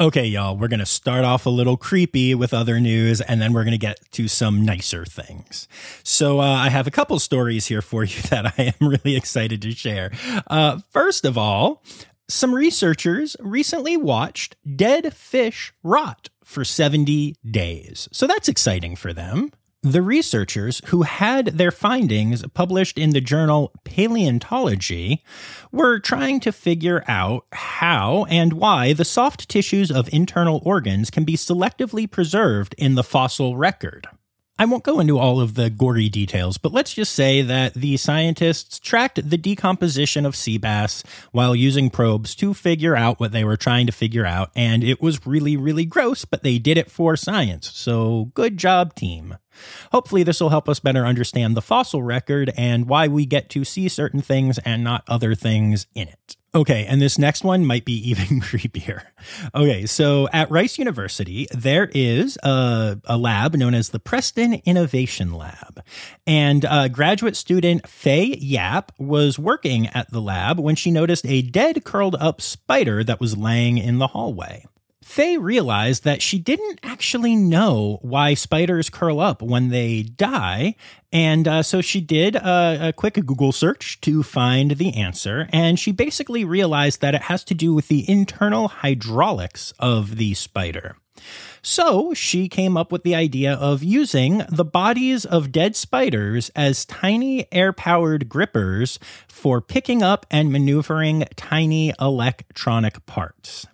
Okay, 0.00 0.26
y'all, 0.26 0.56
we're 0.56 0.68
going 0.68 0.78
to 0.78 0.86
start 0.86 1.24
off 1.24 1.44
a 1.44 1.50
little 1.50 1.76
creepy 1.76 2.32
with 2.32 2.54
other 2.54 2.78
news, 2.78 3.20
and 3.20 3.42
then 3.42 3.52
we're 3.52 3.64
going 3.64 3.72
to 3.72 3.78
get 3.78 3.98
to 4.12 4.28
some 4.28 4.64
nicer 4.64 5.04
things. 5.04 5.66
So, 6.04 6.38
uh, 6.40 6.44
I 6.44 6.68
have 6.68 6.86
a 6.86 6.92
couple 6.92 7.18
stories 7.18 7.66
here 7.66 7.82
for 7.82 8.04
you 8.04 8.22
that 8.30 8.54
I 8.56 8.74
am 8.80 8.88
really 8.88 9.16
excited 9.16 9.60
to 9.62 9.72
share. 9.72 10.12
Uh, 10.46 10.78
first 10.90 11.24
of 11.24 11.36
all, 11.36 11.82
some 12.28 12.54
researchers 12.54 13.34
recently 13.40 13.96
watched 13.96 14.54
dead 14.76 15.12
fish 15.14 15.72
rot 15.82 16.28
for 16.44 16.64
70 16.64 17.34
days. 17.50 18.08
So, 18.12 18.28
that's 18.28 18.48
exciting 18.48 18.94
for 18.94 19.12
them. 19.12 19.50
The 19.84 20.02
researchers 20.02 20.82
who 20.86 21.02
had 21.02 21.46
their 21.46 21.70
findings 21.70 22.44
published 22.48 22.98
in 22.98 23.10
the 23.10 23.20
journal 23.20 23.72
Paleontology 23.84 25.22
were 25.70 26.00
trying 26.00 26.40
to 26.40 26.50
figure 26.50 27.04
out 27.06 27.46
how 27.52 28.26
and 28.28 28.54
why 28.54 28.92
the 28.92 29.04
soft 29.04 29.48
tissues 29.48 29.92
of 29.92 30.12
internal 30.12 30.60
organs 30.64 31.10
can 31.10 31.22
be 31.22 31.36
selectively 31.36 32.10
preserved 32.10 32.74
in 32.76 32.96
the 32.96 33.04
fossil 33.04 33.56
record. 33.56 34.08
I 34.60 34.64
won't 34.64 34.82
go 34.82 34.98
into 34.98 35.16
all 35.16 35.40
of 35.40 35.54
the 35.54 35.70
gory 35.70 36.08
details, 36.08 36.58
but 36.58 36.72
let's 36.72 36.92
just 36.92 37.12
say 37.12 37.42
that 37.42 37.74
the 37.74 37.96
scientists 37.96 38.80
tracked 38.80 39.30
the 39.30 39.38
decomposition 39.38 40.26
of 40.26 40.34
sea 40.34 40.58
bass 40.58 41.04
while 41.30 41.54
using 41.54 41.90
probes 41.90 42.34
to 42.36 42.52
figure 42.52 42.96
out 42.96 43.20
what 43.20 43.30
they 43.30 43.44
were 43.44 43.56
trying 43.56 43.86
to 43.86 43.92
figure 43.92 44.26
out, 44.26 44.50
and 44.56 44.82
it 44.82 45.00
was 45.00 45.24
really, 45.24 45.56
really 45.56 45.84
gross, 45.84 46.24
but 46.24 46.42
they 46.42 46.58
did 46.58 46.76
it 46.76 46.90
for 46.90 47.16
science. 47.16 47.70
So 47.70 48.32
good 48.34 48.56
job, 48.56 48.96
team. 48.96 49.36
Hopefully, 49.92 50.22
this 50.22 50.40
will 50.40 50.50
help 50.50 50.68
us 50.68 50.80
better 50.80 51.06
understand 51.06 51.56
the 51.56 51.62
fossil 51.62 52.02
record 52.02 52.52
and 52.56 52.88
why 52.88 53.08
we 53.08 53.26
get 53.26 53.48
to 53.50 53.64
see 53.64 53.88
certain 53.88 54.20
things 54.20 54.58
and 54.58 54.84
not 54.84 55.04
other 55.08 55.34
things 55.34 55.86
in 55.94 56.08
it. 56.08 56.36
Okay, 56.54 56.86
and 56.86 57.00
this 57.00 57.18
next 57.18 57.44
one 57.44 57.66
might 57.66 57.84
be 57.84 57.92
even 58.10 58.40
creepier. 58.40 59.02
Okay, 59.54 59.86
so 59.86 60.28
at 60.32 60.50
Rice 60.50 60.78
University, 60.78 61.46
there 61.52 61.90
is 61.92 62.38
a, 62.42 63.00
a 63.04 63.16
lab 63.18 63.54
known 63.54 63.74
as 63.74 63.90
the 63.90 63.98
Preston 63.98 64.54
Innovation 64.64 65.32
Lab. 65.32 65.84
And 66.26 66.64
uh, 66.64 66.88
graduate 66.88 67.36
student 67.36 67.86
Faye 67.86 68.36
Yap 68.40 68.92
was 68.98 69.38
working 69.38 69.88
at 69.88 70.10
the 70.10 70.20
lab 70.20 70.58
when 70.58 70.74
she 70.74 70.90
noticed 70.90 71.26
a 71.26 71.42
dead 71.42 71.84
curled 71.84 72.16
up 72.18 72.40
spider 72.40 73.04
that 73.04 73.20
was 73.20 73.36
laying 73.36 73.76
in 73.76 73.98
the 73.98 74.08
hallway. 74.08 74.64
Faye 75.08 75.38
realized 75.38 76.04
that 76.04 76.20
she 76.20 76.38
didn't 76.38 76.80
actually 76.82 77.34
know 77.34 77.98
why 78.02 78.34
spiders 78.34 78.90
curl 78.90 79.20
up 79.20 79.40
when 79.40 79.70
they 79.70 80.02
die. 80.02 80.76
And 81.10 81.48
uh, 81.48 81.62
so 81.62 81.80
she 81.80 82.02
did 82.02 82.36
a, 82.36 82.88
a, 82.88 82.92
quick 82.92 83.14
Google 83.14 83.50
search 83.52 84.02
to 84.02 84.22
find 84.22 84.72
the 84.72 84.94
answer. 84.94 85.48
And 85.50 85.78
she 85.78 85.92
basically 85.92 86.44
realized 86.44 87.00
that 87.00 87.14
it 87.14 87.22
has 87.22 87.42
to 87.44 87.54
do 87.54 87.72
with 87.72 87.88
the 87.88 88.08
internal 88.08 88.68
hydraulics 88.68 89.72
of 89.78 90.16
the 90.16 90.34
spider. 90.34 90.98
So 91.62 92.12
she 92.12 92.46
came 92.46 92.76
up 92.76 92.92
with 92.92 93.02
the 93.02 93.14
idea 93.14 93.54
of 93.54 93.82
using 93.82 94.42
the 94.50 94.64
bodies 94.64 95.24
of 95.24 95.50
dead 95.50 95.74
spiders 95.74 96.50
as 96.54 96.84
tiny 96.84 97.50
air 97.50 97.72
powered 97.72 98.28
grippers 98.28 98.98
for 99.26 99.62
picking 99.62 100.02
up 100.02 100.26
and 100.30 100.52
maneuvering 100.52 101.24
tiny 101.34 101.94
electronic 101.98 103.06
parts. 103.06 103.66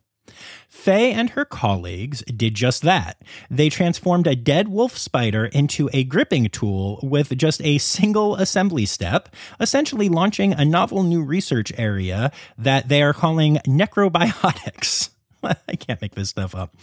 Faye 0.85 1.13
and 1.13 1.31
her 1.31 1.47
colleagues 1.47 2.23
did 2.25 2.55
just 2.55 2.83
that. 2.83 3.17
They 3.51 3.71
transformed 3.71 4.27
a 4.27 4.37
dead 4.37 4.69
wolf 4.69 4.99
spider 4.99 5.47
into 5.47 5.89
a 5.95 6.05
gripping 6.05 6.51
tool 6.51 7.01
with 7.03 7.39
just 7.39 7.63
a 7.63 7.79
single 7.79 8.37
assembly 8.37 8.85
step, 8.85 9.35
essentially 9.59 10.11
launching 10.11 10.53
a 10.53 10.63
novel 10.63 11.03
new 11.03 11.25
research 11.25 11.73
area 11.79 12.31
that 12.59 12.91
they 12.91 13.03
are 13.03 13.15
calling 13.15 13.57
necrobotics. 13.67 15.09
I 15.69 15.77
can't 15.77 16.01
make 16.01 16.15
this 16.15 16.31
stuff 16.31 16.55
up. 16.55 16.75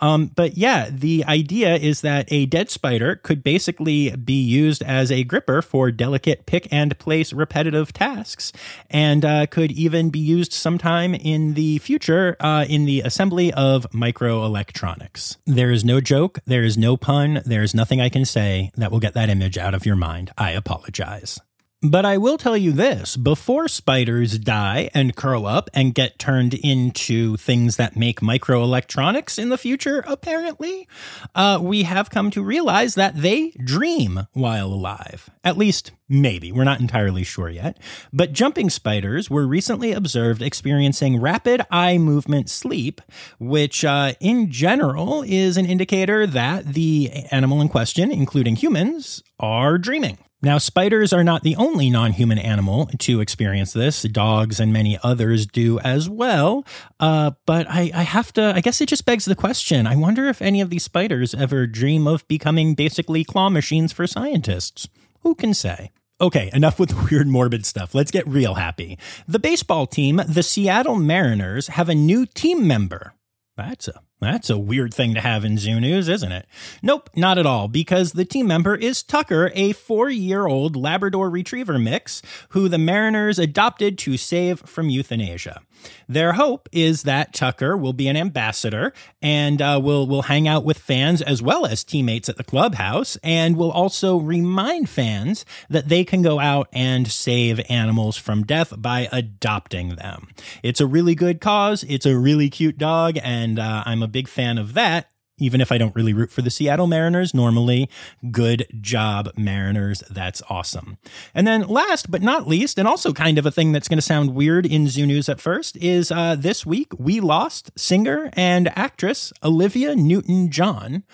Um, 0.00 0.26
but 0.34 0.56
yeah, 0.56 0.88
the 0.90 1.24
idea 1.26 1.76
is 1.76 2.00
that 2.02 2.30
a 2.32 2.46
dead 2.46 2.70
spider 2.70 3.16
could 3.16 3.42
basically 3.42 4.14
be 4.16 4.40
used 4.40 4.82
as 4.82 5.10
a 5.10 5.24
gripper 5.24 5.62
for 5.62 5.90
delicate 5.90 6.46
pick 6.46 6.68
and 6.72 6.98
place 6.98 7.32
repetitive 7.32 7.92
tasks, 7.92 8.52
and 8.90 9.24
uh, 9.24 9.46
could 9.46 9.72
even 9.72 10.10
be 10.10 10.18
used 10.18 10.52
sometime 10.52 11.14
in 11.14 11.54
the 11.54 11.78
future 11.78 12.36
uh, 12.40 12.64
in 12.68 12.84
the 12.84 13.00
assembly 13.00 13.52
of 13.52 13.86
microelectronics. 13.92 15.36
There 15.46 15.70
is 15.70 15.84
no 15.84 16.00
joke, 16.00 16.40
there 16.46 16.64
is 16.64 16.76
no 16.76 16.96
pun, 16.96 17.42
there 17.44 17.62
is 17.62 17.74
nothing 17.74 18.00
I 18.00 18.08
can 18.08 18.24
say 18.24 18.70
that 18.76 18.90
will 18.90 19.00
get 19.00 19.14
that 19.14 19.30
image 19.30 19.58
out 19.58 19.74
of 19.74 19.86
your 19.86 19.96
mind. 19.96 20.32
I 20.36 20.50
apologize. 20.50 21.40
But 21.82 22.04
I 22.04 22.18
will 22.18 22.38
tell 22.38 22.56
you 22.56 22.72
this 22.72 23.16
before 23.16 23.68
spiders 23.68 24.36
die 24.36 24.90
and 24.94 25.14
curl 25.14 25.46
up 25.46 25.70
and 25.72 25.94
get 25.94 26.18
turned 26.18 26.54
into 26.54 27.36
things 27.36 27.76
that 27.76 27.96
make 27.96 28.18
microelectronics 28.18 29.38
in 29.38 29.50
the 29.50 29.56
future, 29.56 30.02
apparently, 30.04 30.88
uh, 31.36 31.60
we 31.62 31.84
have 31.84 32.10
come 32.10 32.32
to 32.32 32.42
realize 32.42 32.96
that 32.96 33.18
they 33.18 33.50
dream 33.62 34.26
while 34.32 34.66
alive. 34.66 35.30
At 35.44 35.56
least, 35.56 35.92
maybe. 36.08 36.50
We're 36.50 36.64
not 36.64 36.80
entirely 36.80 37.22
sure 37.22 37.48
yet. 37.48 37.78
But 38.12 38.32
jumping 38.32 38.70
spiders 38.70 39.30
were 39.30 39.46
recently 39.46 39.92
observed 39.92 40.42
experiencing 40.42 41.20
rapid 41.20 41.62
eye 41.70 41.96
movement 41.96 42.50
sleep, 42.50 43.00
which 43.38 43.84
uh, 43.84 44.14
in 44.18 44.50
general 44.50 45.22
is 45.24 45.56
an 45.56 45.66
indicator 45.66 46.26
that 46.26 46.74
the 46.74 47.12
animal 47.30 47.60
in 47.60 47.68
question, 47.68 48.10
including 48.10 48.56
humans, 48.56 49.22
are 49.38 49.78
dreaming. 49.78 50.18
Now, 50.40 50.58
spiders 50.58 51.12
are 51.12 51.24
not 51.24 51.42
the 51.42 51.56
only 51.56 51.90
non 51.90 52.12
human 52.12 52.38
animal 52.38 52.86
to 53.00 53.20
experience 53.20 53.72
this. 53.72 54.02
Dogs 54.02 54.60
and 54.60 54.72
many 54.72 54.96
others 55.02 55.46
do 55.46 55.80
as 55.80 56.08
well. 56.08 56.64
Uh, 57.00 57.32
but 57.44 57.68
I, 57.68 57.90
I 57.92 58.02
have 58.02 58.32
to, 58.34 58.52
I 58.54 58.60
guess 58.60 58.80
it 58.80 58.88
just 58.88 59.04
begs 59.04 59.24
the 59.24 59.34
question 59.34 59.86
I 59.86 59.96
wonder 59.96 60.28
if 60.28 60.40
any 60.40 60.60
of 60.60 60.70
these 60.70 60.84
spiders 60.84 61.34
ever 61.34 61.66
dream 61.66 62.06
of 62.06 62.26
becoming 62.28 62.74
basically 62.74 63.24
claw 63.24 63.50
machines 63.50 63.92
for 63.92 64.06
scientists. 64.06 64.88
Who 65.22 65.34
can 65.34 65.54
say? 65.54 65.90
Okay, 66.20 66.50
enough 66.52 66.78
with 66.78 66.90
the 66.90 67.08
weird, 67.10 67.26
morbid 67.26 67.66
stuff. 67.66 67.94
Let's 67.94 68.12
get 68.12 68.26
real 68.26 68.54
happy. 68.54 68.96
The 69.26 69.40
baseball 69.40 69.88
team, 69.88 70.20
the 70.28 70.44
Seattle 70.44 70.96
Mariners, 70.96 71.68
have 71.68 71.88
a 71.88 71.94
new 71.94 72.26
team 72.26 72.66
member. 72.66 73.14
That's 73.56 73.88
a 73.88 74.02
that's 74.20 74.50
a 74.50 74.58
weird 74.58 74.92
thing 74.92 75.14
to 75.14 75.20
have 75.20 75.44
in 75.44 75.58
zoo 75.58 75.80
news, 75.80 76.08
isn't 76.08 76.32
it? 76.32 76.46
Nope, 76.82 77.08
not 77.14 77.38
at 77.38 77.46
all, 77.46 77.68
because 77.68 78.12
the 78.12 78.24
team 78.24 78.48
member 78.48 78.74
is 78.74 79.02
Tucker, 79.02 79.52
a 79.54 79.72
four 79.72 80.10
year 80.10 80.46
old 80.46 80.74
Labrador 80.74 81.30
Retriever 81.30 81.78
mix 81.78 82.20
who 82.50 82.68
the 82.68 82.78
Mariners 82.78 83.38
adopted 83.38 83.96
to 83.98 84.16
save 84.16 84.60
from 84.60 84.90
euthanasia. 84.90 85.62
Their 86.08 86.34
hope 86.34 86.68
is 86.72 87.02
that 87.02 87.34
Tucker 87.34 87.76
will 87.76 87.92
be 87.92 88.08
an 88.08 88.16
ambassador 88.16 88.92
and 89.20 89.60
uh, 89.60 89.80
will 89.82 90.06
will 90.06 90.22
hang 90.22 90.48
out 90.48 90.64
with 90.64 90.78
fans 90.78 91.20
as 91.22 91.42
well 91.42 91.66
as 91.66 91.84
teammates 91.84 92.28
at 92.28 92.36
the 92.36 92.44
clubhouse, 92.44 93.16
and 93.22 93.56
will 93.56 93.70
also 93.70 94.16
remind 94.16 94.88
fans 94.88 95.44
that 95.68 95.88
they 95.88 96.04
can 96.04 96.22
go 96.22 96.38
out 96.38 96.68
and 96.72 97.08
save 97.08 97.60
animals 97.68 98.16
from 98.16 98.44
death 98.44 98.72
by 98.78 99.08
adopting 99.12 99.96
them. 99.96 100.28
It's 100.62 100.80
a 100.80 100.86
really 100.86 101.14
good 101.14 101.40
cause. 101.40 101.84
It's 101.88 102.06
a 102.06 102.16
really 102.16 102.48
cute 102.48 102.78
dog, 102.78 103.18
and 103.22 103.58
uh, 103.58 103.82
I'm 103.84 104.02
a 104.02 104.08
big 104.08 104.28
fan 104.28 104.58
of 104.58 104.74
that 104.74 105.10
even 105.38 105.60
if 105.60 105.72
I 105.72 105.78
don't 105.78 105.94
really 105.94 106.12
root 106.12 106.30
for 106.30 106.42
the 106.42 106.50
Seattle 106.50 106.86
Mariners 106.86 107.34
normally. 107.34 107.88
Good 108.30 108.66
job, 108.80 109.30
Mariners. 109.36 110.02
That's 110.10 110.42
awesome. 110.50 110.98
And 111.34 111.46
then 111.46 111.62
last 111.62 112.10
but 112.10 112.22
not 112.22 112.46
least, 112.46 112.78
and 112.78 112.86
also 112.86 113.12
kind 113.12 113.38
of 113.38 113.46
a 113.46 113.50
thing 113.50 113.72
that's 113.72 113.88
going 113.88 113.98
to 113.98 114.02
sound 114.02 114.34
weird 114.34 114.66
in 114.66 114.88
Zoo 114.88 115.06
News 115.06 115.28
at 115.28 115.40
first, 115.40 115.76
is 115.76 116.10
uh, 116.10 116.36
this 116.36 116.66
week 116.66 116.92
we 116.98 117.20
lost 117.20 117.70
singer 117.78 118.30
and 118.34 118.76
actress 118.76 119.32
Olivia 119.42 119.94
Newton 119.94 120.50
John, 120.50 121.04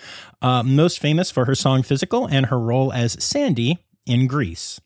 uh, 0.41 0.63
most 0.63 0.99
famous 0.99 1.31
for 1.31 1.45
her 1.45 1.55
song 1.55 1.83
Physical 1.83 2.25
and 2.25 2.47
her 2.47 2.59
role 2.59 2.91
as 2.91 3.21
Sandy 3.23 3.79
in 4.05 4.27
Grease. 4.27 4.79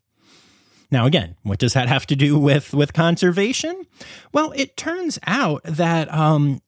Now, 0.91 1.05
again, 1.05 1.35
what 1.43 1.59
does 1.59 1.73
that 1.73 1.87
have 1.87 2.07
to 2.07 2.15
do 2.15 2.39
with 2.39 2.73
with 2.73 2.93
conservation? 2.93 3.85
Well, 4.33 4.51
it 4.55 4.75
turns 4.75 5.19
out 5.27 5.61
that 5.63 6.11
um, 6.11 6.61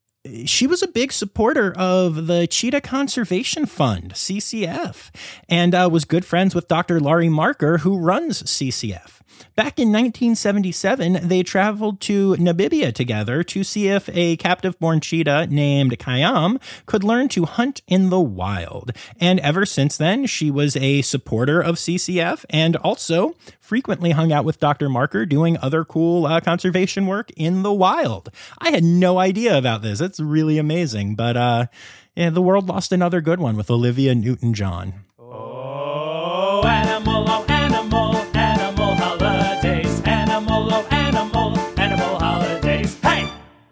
she 0.45 0.67
was 0.67 0.83
a 0.83 0.87
big 0.87 1.11
supporter 1.11 1.73
of 1.75 2.27
the 2.27 2.45
Cheetah 2.47 2.81
Conservation 2.81 3.65
Fund, 3.65 4.13
CCF, 4.13 5.09
and 5.49 5.73
uh, 5.73 5.89
was 5.91 6.05
good 6.05 6.25
friends 6.25 6.53
with 6.53 6.67
Dr. 6.67 6.99
Laurie 6.99 7.29
Marker, 7.29 7.79
who 7.79 7.97
runs 7.97 8.43
CCF. 8.43 9.20
Back 9.55 9.79
in 9.79 9.89
1977, 9.89 11.27
they 11.27 11.43
traveled 11.43 11.99
to 12.01 12.35
Namibia 12.35 12.93
together 12.93 13.43
to 13.43 13.63
see 13.63 13.87
if 13.87 14.09
a 14.13 14.37
captive 14.37 14.79
born 14.79 14.99
cheetah 14.99 15.47
named 15.47 15.97
Khayyam 15.97 16.61
could 16.85 17.03
learn 17.03 17.29
to 17.29 17.45
hunt 17.45 17.81
in 17.87 18.09
the 18.09 18.19
wild. 18.19 18.91
And 19.19 19.39
ever 19.41 19.65
since 19.65 19.97
then, 19.97 20.25
she 20.25 20.51
was 20.51 20.75
a 20.75 21.01
supporter 21.01 21.61
of 21.61 21.75
CCF 21.75 22.45
and 22.49 22.75
also 22.77 23.35
frequently 23.59 24.11
hung 24.11 24.31
out 24.31 24.45
with 24.45 24.59
Dr. 24.59 24.89
Marker 24.89 25.25
doing 25.25 25.57
other 25.57 25.85
cool 25.85 26.25
uh, 26.25 26.41
conservation 26.41 27.07
work 27.07 27.31
in 27.35 27.63
the 27.63 27.73
wild. 27.73 28.29
I 28.59 28.71
had 28.71 28.83
no 28.83 29.19
idea 29.19 29.57
about 29.57 29.81
this. 29.81 30.01
It's 30.01 30.19
really 30.19 30.57
amazing. 30.57 31.15
But 31.15 31.37
uh, 31.37 31.67
yeah, 32.15 32.29
the 32.29 32.41
world 32.41 32.67
lost 32.67 32.91
another 32.91 33.21
good 33.21 33.39
one 33.39 33.55
with 33.55 33.71
Olivia 33.71 34.13
Newton 34.13 34.53
John. 34.53 35.05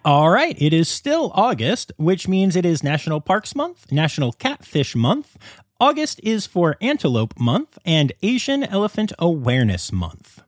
All 0.09 0.31
right, 0.31 0.59
it 0.59 0.73
is 0.73 0.89
still 0.89 1.31
August, 1.35 1.91
which 1.97 2.27
means 2.27 2.55
it 2.55 2.65
is 2.65 2.81
National 2.81 3.21
Parks 3.21 3.53
Month, 3.53 3.91
National 3.91 4.31
Catfish 4.31 4.95
Month. 4.95 5.37
August 5.79 6.19
is 6.23 6.47
for 6.47 6.77
Antelope 6.81 7.39
Month 7.39 7.77
and 7.85 8.11
Asian 8.23 8.63
Elephant 8.63 9.13
Awareness 9.19 9.91
Month. 9.91 10.41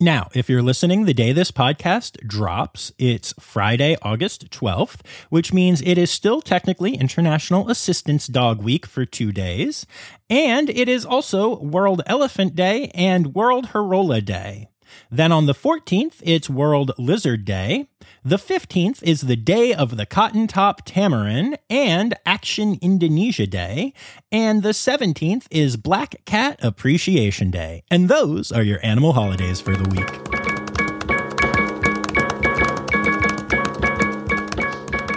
Now, 0.00 0.30
if 0.32 0.48
you're 0.48 0.62
listening 0.62 1.04
the 1.04 1.12
day 1.12 1.32
this 1.32 1.50
podcast 1.50 2.26
drops, 2.26 2.92
it's 2.98 3.34
Friday, 3.38 3.98
August 4.00 4.50
12th, 4.50 5.00
which 5.28 5.52
means 5.52 5.82
it 5.82 5.98
is 5.98 6.10
still 6.10 6.40
technically 6.40 6.94
International 6.94 7.68
Assistance 7.68 8.26
Dog 8.26 8.62
Week 8.62 8.86
for 8.86 9.04
two 9.04 9.32
days. 9.32 9.84
And 10.30 10.70
it 10.70 10.88
is 10.88 11.04
also 11.04 11.60
World 11.60 12.00
Elephant 12.06 12.56
Day 12.56 12.90
and 12.94 13.34
World 13.34 13.66
Horola 13.74 14.24
Day. 14.24 14.70
Then 15.10 15.32
on 15.32 15.46
the 15.46 15.54
14th, 15.54 16.20
it's 16.22 16.50
World 16.50 16.92
Lizard 16.98 17.44
Day. 17.44 17.88
The 18.24 18.36
15th 18.36 19.02
is 19.02 19.22
the 19.22 19.36
Day 19.36 19.72
of 19.72 19.96
the 19.96 20.06
Cotton 20.06 20.46
Top 20.46 20.86
Tamarin 20.86 21.56
and 21.70 22.14
Action 22.26 22.78
Indonesia 22.80 23.46
Day. 23.46 23.92
And 24.32 24.62
the 24.62 24.70
17th 24.70 25.46
is 25.50 25.76
Black 25.76 26.24
Cat 26.24 26.58
Appreciation 26.62 27.50
Day. 27.50 27.82
And 27.90 28.08
those 28.08 28.50
are 28.50 28.62
your 28.62 28.84
animal 28.84 29.12
holidays 29.12 29.60
for 29.60 29.76
the 29.76 29.88
week. 29.88 30.33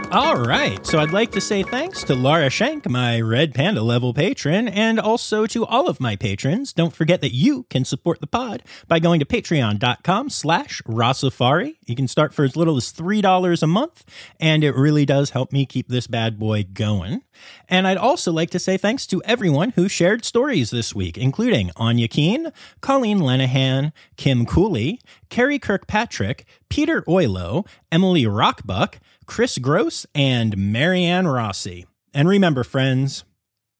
All 0.10 0.38
right, 0.38 0.84
so 0.86 1.00
I'd 1.00 1.12
like 1.12 1.32
to 1.32 1.42
say 1.42 1.64
thanks 1.64 2.02
to 2.06 2.16
Laura 2.16 2.50
Schenk, 2.50 2.90
my 2.90 3.20
Red 3.20 3.54
Panda 3.54 3.82
level 3.82 4.14
patron, 4.14 4.70
and 4.70 5.02
also 5.02 5.46
to 5.48 5.66
all 5.66 5.90
of 5.90 6.00
my 6.00 6.16
patrons. 6.16 6.72
Don't 6.72 6.96
forget 6.96 7.20
that 7.20 7.36
you 7.36 7.64
can 7.64 7.84
support 7.84 8.22
the 8.22 8.26
pod 8.26 8.64
by 8.88 9.00
going 9.00 9.20
to 9.20 9.26
patreon.com 9.26 10.30
slash 10.30 10.82
Rossafari. 10.84 11.76
You 11.86 11.96
can 11.98 12.08
start 12.08 12.34
for 12.34 12.46
as 12.46 12.56
little 12.56 12.78
as 12.78 12.94
$3 12.94 13.62
a 13.62 13.68
month, 13.68 14.06
and 14.40 14.64
it 14.64 14.76
really 14.76 15.06
does 15.06 15.32
help 15.32 15.52
me 15.52 15.66
keep 15.66 15.90
this 15.90 16.08
bad 16.08 16.40
boy 16.40 16.64
going. 16.64 17.22
And 17.68 17.86
I'd 17.86 17.98
also 17.98 18.32
like 18.32 18.50
to 18.52 18.60
say 18.60 18.78
thanks 18.78 19.06
to 19.08 19.22
everyone 19.24 19.72
who 19.72 19.90
shared 19.90 20.24
stories 20.24 20.70
this 20.70 20.96
week, 20.96 21.18
including 21.18 21.72
Anya 21.76 22.08
Keene, 22.08 22.52
Colleen 22.80 23.20
Lenahan, 23.20 23.92
Kim 24.16 24.46
Cooley, 24.46 25.02
Carrie 25.30 25.60
Kirkpatrick, 25.60 26.46
Peter 26.70 27.02
Oilo, 27.04 27.68
Emily 27.92 28.26
Rockbuck, 28.26 29.00
Chris 29.26 29.58
Gross, 29.58 30.06
and 30.14 30.58
Marianne 30.58 31.28
Rossi. 31.28 31.86
And 32.14 32.28
remember, 32.28 32.64
friends, 32.64 33.24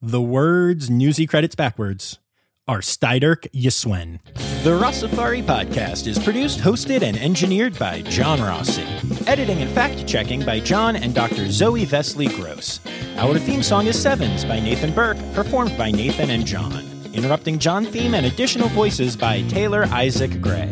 the 0.02 0.22
words 0.22 0.90
Newsy 0.90 1.26
credits 1.26 1.56
backwards 1.56 2.20
are 2.68 2.80
Steiderk 2.80 3.50
Yiswen. 3.52 4.20
The 4.64 4.78
Rossafari 4.78 5.42
podcast 5.42 6.06
is 6.06 6.20
produced, 6.20 6.60
hosted, 6.60 7.02
and 7.02 7.18
engineered 7.18 7.80
by 7.80 8.02
John 8.02 8.42
Rossi. 8.42 8.84
Editing 9.26 9.62
and 9.62 9.72
fact 9.72 10.06
checking 10.06 10.44
by 10.44 10.60
John 10.60 10.96
and 10.98 11.16
Dr. 11.16 11.50
Zoe 11.50 11.86
Vesley 11.86 12.28
Gross. 12.36 12.82
Our 13.16 13.40
theme 13.40 13.64
song 13.64 13.88
is 13.88 14.02
Sevens 14.02 14.44
by 14.44 14.60
Nathan 14.60 14.94
Burke, 14.94 15.18
performed 15.34 15.78
by 15.78 15.92
Nathan 15.92 16.30
and 16.30 16.46
John. 16.46 16.86
Interrupting 17.14 17.58
John 17.58 17.86
theme 17.86 18.14
and 18.14 18.26
additional 18.26 18.68
voices 18.70 19.16
by 19.16 19.44
Taylor 19.44 19.86
Isaac 19.86 20.42
Gray. 20.42 20.72